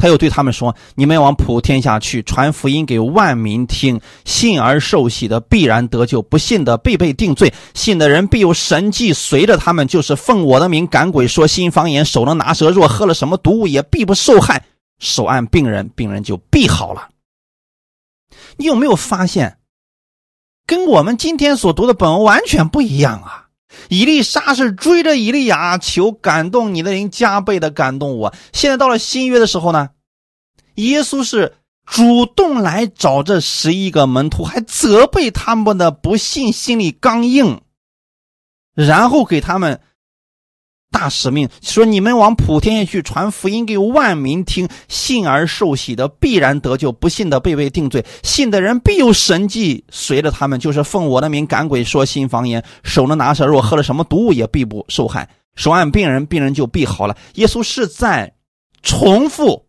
[0.00, 4.00] 他又对他们说：“你们往普天下去，传福音给万民听。
[4.24, 7.52] 信而受洗的必然得救，不信的必被定罪。
[7.74, 14.64] 信的人必有神迹随着他们，就是奉我的名赶鬼，说新方言，手能拿蛇，若喝了什么毒物，也必不受害。
[14.98, 17.08] 手按病人，病人就必好了。”
[18.56, 19.58] 你有没有发现，
[20.66, 23.39] 跟我们今天所读的本文完全不一样啊？
[23.88, 28.34] 以利沙是追着以利亚求感动你的人加倍的感动我。
[28.52, 29.90] 现在到了新约的时候呢，
[30.74, 31.54] 耶稣是
[31.86, 37.60] 主动来找这十一个门徒，还责备他们的不信，心里刚硬，
[38.74, 39.80] 然后给他们。
[40.90, 48.04] 大使命说：“你们往普天下去传福音给万民听，信而受洗的必然得救，不信的被被定罪。
[48.22, 55.28] 信的人必有神迹随着他们，就是奉我的名赶鬼，说新方言，手能拿蛇，若喝了什么毒物也必不受害。
[55.54, 57.16] 手按病人，病人就必好了。
[57.34, 58.34] 耶稣是在
[58.82, 59.66] 重复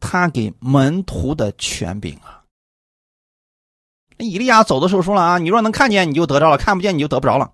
[0.00, 2.42] 他给门徒的权柄啊。
[4.18, 7.52] 以利亚走的时候说了啊，你若能看见，你就得着了；看不见，你就得不着了。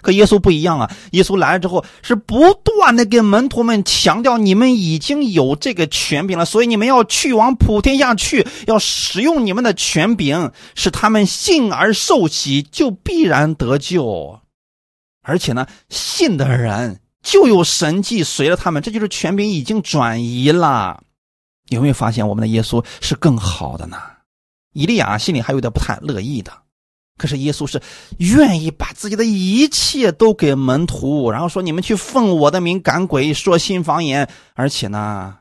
[0.00, 0.90] 可耶稣不一样啊！
[1.12, 14.40] 耶稣来了之后，是不断的跟门徒们强调：你们已经有这个权柄了，所以你们要去往普天下去，要使用你们的权柄，使他们信而受洗，就必然得救。
[15.22, 21.02] 而且呢，信的人就有神迹随了他们，这就是权柄已经转移了。
[21.68, 23.96] 有没有发现我们的耶稣是更好的呢？
[24.72, 26.52] 以利亚心里还有点不太乐意的。
[27.18, 27.80] 可是耶稣是
[28.18, 35.36] 愿意把自己的一切都给门徒，然后说：“你们去奉我的名赶鬼，说新方言，而且呢，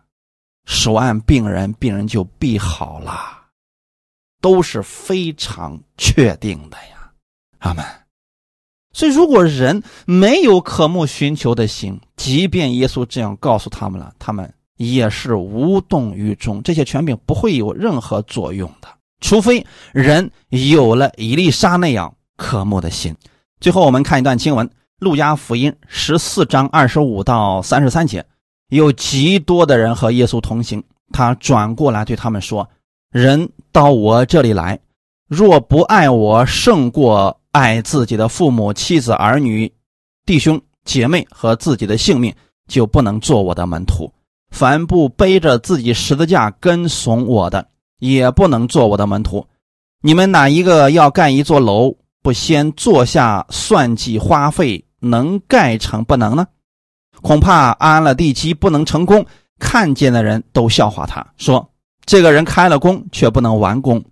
[0.65, 3.13] 手按病人，病人就必好了，
[4.41, 7.11] 都是非常确定的呀。”
[7.59, 7.83] 阿门。
[8.93, 18.89] 所以，如果人没有渴慕寻求的心，即便耶稣这样告诉他们了，他们也是无动于衷，这些权柄不会有任何作用的。
[19.21, 23.15] 除非人有了以利沙那样渴慕的心。
[23.59, 24.67] 最后，我们看一段经文：
[24.97, 28.25] 《路加福音》十四章二十五到三十三节，
[28.69, 30.83] 有极多的人和耶稣同行。
[31.13, 32.67] 他转过来对他们说
[33.13, 34.79] ：“人到我这里来，
[35.27, 39.71] 若不爱我胜过爱自己的父母、妻子、儿女、
[40.25, 42.33] 弟兄、姐妹和自己的性命，
[42.67, 44.11] 就不能做我的门徒。
[44.49, 47.67] 凡不背着自己十字架跟从我的。”
[48.01, 49.45] 也不能做我的门徒。
[50.01, 56.47] 你们哪一个要盖一座楼，不先坐下算计花费，能盖成不能呢？
[57.21, 59.23] 恐怕安了地基不能成功，
[59.59, 61.69] 看见的人都笑话他，说
[62.03, 64.03] 这个人开了工却不能完工。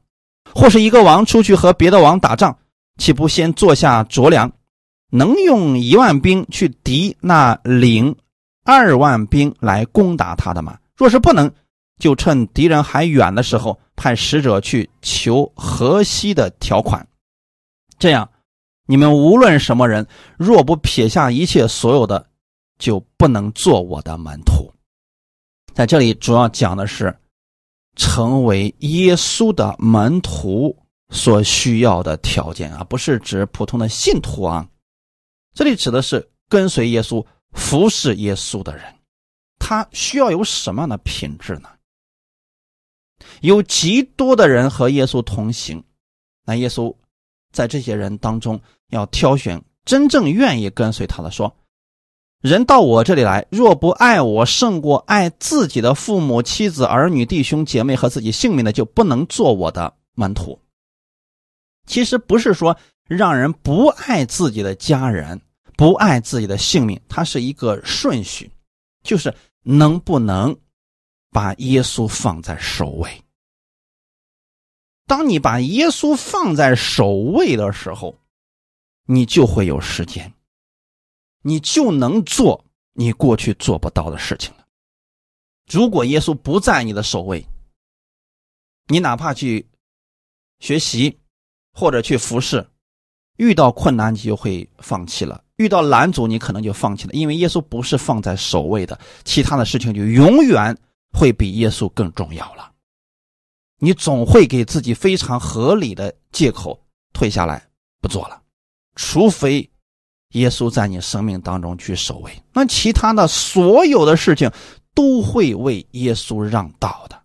[0.54, 2.56] 或是一个王出去和别的王打仗，
[2.98, 4.52] 岂不先坐下酌量，
[5.10, 8.16] 能用一万兵去敌那领
[8.64, 10.78] 二万兵来攻打他的吗？
[10.96, 11.52] 若是不能。
[12.00, 17.06] 就趁敌人还远的时候，派使者去求河西的条款，
[18.00, 18.28] 这样，
[18.88, 22.28] 你们无论什么人，若不撇下一切所有的，
[22.80, 24.74] 就不能做我的门徒。
[25.74, 27.16] 在这里主要讲的是，
[27.95, 30.76] 成为耶稣的门徒
[31.10, 34.66] 所需要的条件啊，不是指普通的信徒啊。
[35.54, 38.84] 这里指的是跟随耶稣、服侍耶稣的人，
[39.58, 41.70] 他需要有什么样的品质呢？
[43.41, 45.84] 有极多的人和耶稣同行，
[46.45, 46.95] 那耶稣
[47.51, 48.59] 在这些人当中
[48.89, 51.32] 要挑选真正愿意跟随他的。
[51.32, 51.55] 说
[52.41, 60.59] ：“人到我这里来，若不爱我胜过爱自己的父母、妻子、儿女、弟兄、姐妹和自己性命的，就不能做我的门徒。”
[61.88, 65.41] 其实不是说让人不爱自己的家人、
[65.76, 68.51] 不爱自己的性命，它是一个顺序，
[69.03, 70.55] 就是能不能。
[71.32, 73.24] 把耶稣放在首位。
[75.06, 78.16] 当你把耶稣放在首位的时候，
[79.06, 80.32] 你就会有时间，
[81.42, 82.64] 你就能做
[82.94, 84.66] 你过去做不到的事情了。
[85.72, 87.44] 如果耶稣不在你的首位，
[88.88, 89.68] 你哪怕去
[90.60, 91.18] 学习
[91.74, 92.68] 或者去服侍，
[93.38, 100.78] 遇到困难你就会放弃了；遇到拦阻你可能就放弃了，因为耶稣不是放在首位的，其他的事情就永远。
[101.12, 102.72] 会比耶稣更重要了。
[103.82, 106.78] 你总会给自己非常合理的借口
[107.14, 107.66] 退下来
[108.01, 108.41] 不做了，
[108.95, 109.70] 除非
[110.32, 114.51] 耶稣在你生命当中去守卫，那其他的所有的事情
[114.93, 117.18] 都会为耶稣让道的。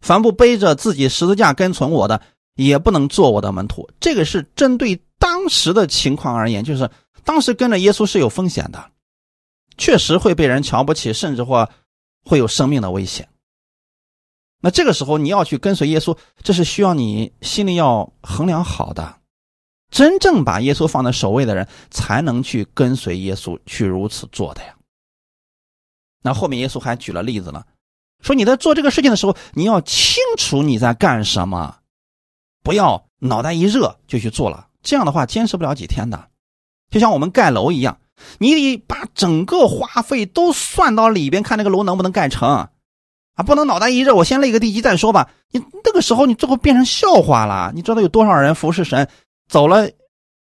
[0.00, 2.22] 凡不背着自己十字架跟从我的，
[2.54, 3.86] 也不能做我的门徒。
[4.00, 6.90] 这个是针对当时的情况而言，就是
[7.22, 8.90] 当时跟着耶稣是有风险的，
[9.76, 11.68] 确实会被人瞧不起，甚至或。
[12.26, 13.28] 会有生命的危险。
[14.60, 19.20] 那这个时候你要去跟随耶稣，这是需要你心里要衡量好的。
[19.90, 24.74] 真正把耶稣放在首位的人，才能去跟随耶稣去如此做的呀。
[26.22, 27.64] 那后面耶稣还举了例子呢，
[28.20, 31.78] 说你在做这个事情的时候，你要清楚你在干什么，
[32.64, 36.28] 不要脑袋一热就去做了，这样的话坚持不了几天的。
[36.90, 38.00] 就像我们盖楼一样。
[38.38, 42.70] 你得把整个花费都算到里边，看那个楼能不能盖成啊！
[43.44, 45.28] 不能脑袋一热，我先立个地基再说吧。
[45.50, 47.70] 你那个时候，你最后变成笑话了。
[47.74, 49.06] 你知道有多少人服侍神
[49.48, 49.90] 走了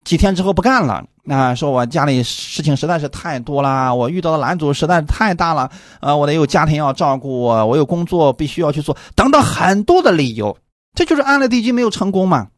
[0.05, 1.05] 几天之后不干了？
[1.29, 5.69] 啊，说我家里事情实在是太多了，我遇到的拦阻实在是太大了。
[6.01, 10.57] 呃，我得有家庭要照顾，我有工作必须要去做，等等很多的理由。
[10.95, 12.49] 这就是安了地基没有成功嘛？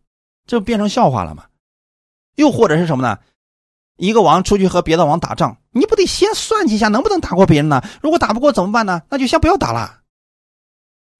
[0.46, 1.44] 这不变成笑话了吗？
[2.36, 3.18] 又或者是什么呢？
[3.98, 7.82] 一个王出去和别的王打仗，你不得先算计一下能不能打过别人呢？
[8.00, 9.02] 如果打不过怎么办呢？
[9.10, 10.00] 那就先不要打了。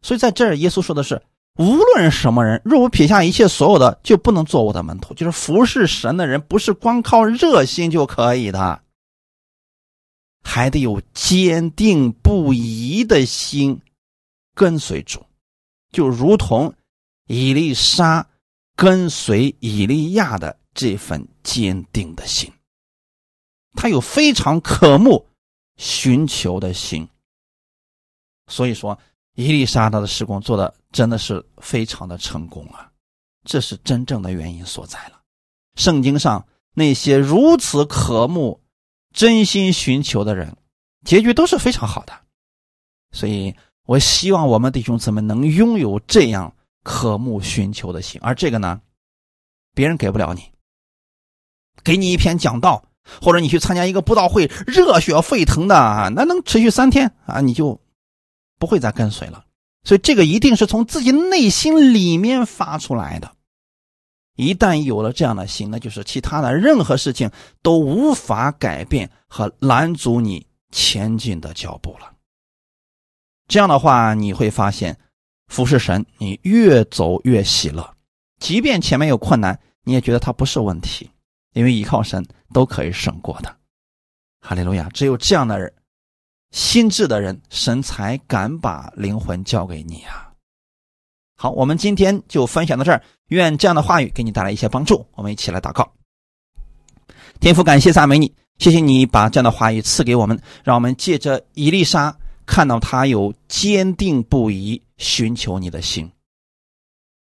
[0.01, 1.20] 所以在这儿，耶稣说的是：
[1.59, 5.12] 无论什么人，若不撇下一切所有的，就不能做我的门徒。
[5.14, 8.81] 就是服侍神的人，不是光靠热心就可以的，
[10.45, 13.81] 还得有坚定不移的心
[14.55, 15.26] 跟随主，
[15.91, 16.72] 就如同
[17.26, 18.24] 以利沙
[18.76, 22.49] 跟随以利亚的这份坚定的心。
[23.79, 25.24] 他有非常渴慕
[25.76, 27.09] 寻求的心，
[28.49, 28.99] 所以说。
[29.35, 32.91] 伊丽莎她的施工做的真的是非常的成功啊，
[33.45, 35.22] 这是真正的原因所在了。
[35.76, 38.61] 圣经上那些如此渴慕、
[39.12, 40.57] 真心寻求的人，
[41.05, 42.12] 结局都是非常好的。
[43.12, 43.55] 所以
[43.85, 46.53] 我希望我们弟兄姊妹能拥有这样
[46.83, 48.81] 渴慕寻求的心，而这个呢，
[49.72, 50.43] 别人给不了你。
[51.85, 52.85] 给你一篇讲道，
[53.20, 57.80] 或者你去参加一个布道会，热血沸腾的啊，那能持续三天啊，你就。
[58.61, 59.44] 不会再跟随了，
[59.84, 63.30] 所以这个一定是从自己内心里面发出来的。
[64.34, 67.30] 一旦有了这样的心，那就是其他的任何事情
[67.62, 72.12] 都无法改变和拦阻你前进的脚步了。
[73.46, 74.98] 这样的话，你会发现，
[75.46, 77.88] 服侍神，你越走越喜乐，
[78.40, 81.09] 即便前面有困难，你也觉得它不是问题，
[81.59, 83.52] 因为依靠神都可以胜过的。
[84.40, 84.88] 哈利路亚！
[84.90, 85.72] 只有这样的人。
[86.52, 90.32] 心智的人，神才敢把灵魂交给你啊！
[91.36, 93.02] 好，我们今天就分享到这儿。
[93.26, 95.04] 愿这样的话语给你带来一些帮助。
[95.14, 95.92] 我们一起来祷告。
[97.40, 106.09] 天父，感谢赞美你，谢谢你把这样的话语赐给我们，让我们借着伊丽莎看到他有坚定不移寻求你的心。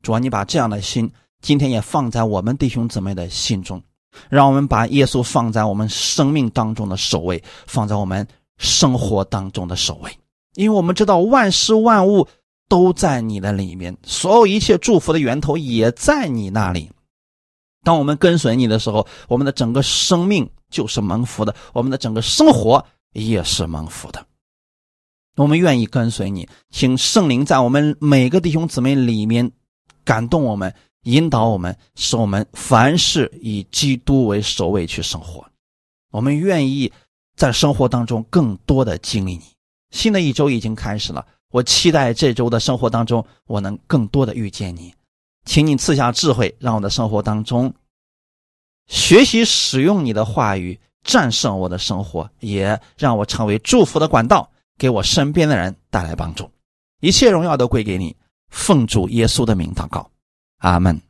[0.03, 1.09] 主啊，你把这样的心
[1.41, 3.81] 今天也放在我们弟兄姊妹的心中，
[4.30, 8.28] 让我们把耶稣放在我们生命当中的首位，放在我们。
[8.57, 10.18] 生活当中的首位，
[10.53, 12.26] 因为我们知道万事万物
[12.70, 16.89] 都在你的里面，所有一切祝福的源头也在你那里。
[17.84, 24.26] 当我们跟随你的时候，我们的整个生命就是蒙福的，我们的整个生活也是蒙福的。
[25.36, 29.51] 我们愿意跟随你，请圣灵在我们每个弟兄姊妹里面
[30.05, 30.74] 感动我们，
[31.06, 35.43] 引导我们，使我们凡事以基督为首位去生活。
[36.12, 36.91] 我们愿意。
[37.38, 39.43] 在生活当中更多的经历你，
[39.91, 44.93] 新的一周已经开始了，我期待这周的生活当中我能更多的遇见你，
[45.43, 47.74] 请你赐下智慧，让我的生活当中
[48.88, 56.49] 学习使用你的话语，战胜我的生活，也让我成为祝福的管道，给我身边的人带来帮助。
[57.01, 58.16] 一切荣耀都归给你，
[58.47, 60.10] 奉主耶稣的名祷告，
[60.66, 61.05] 阿门。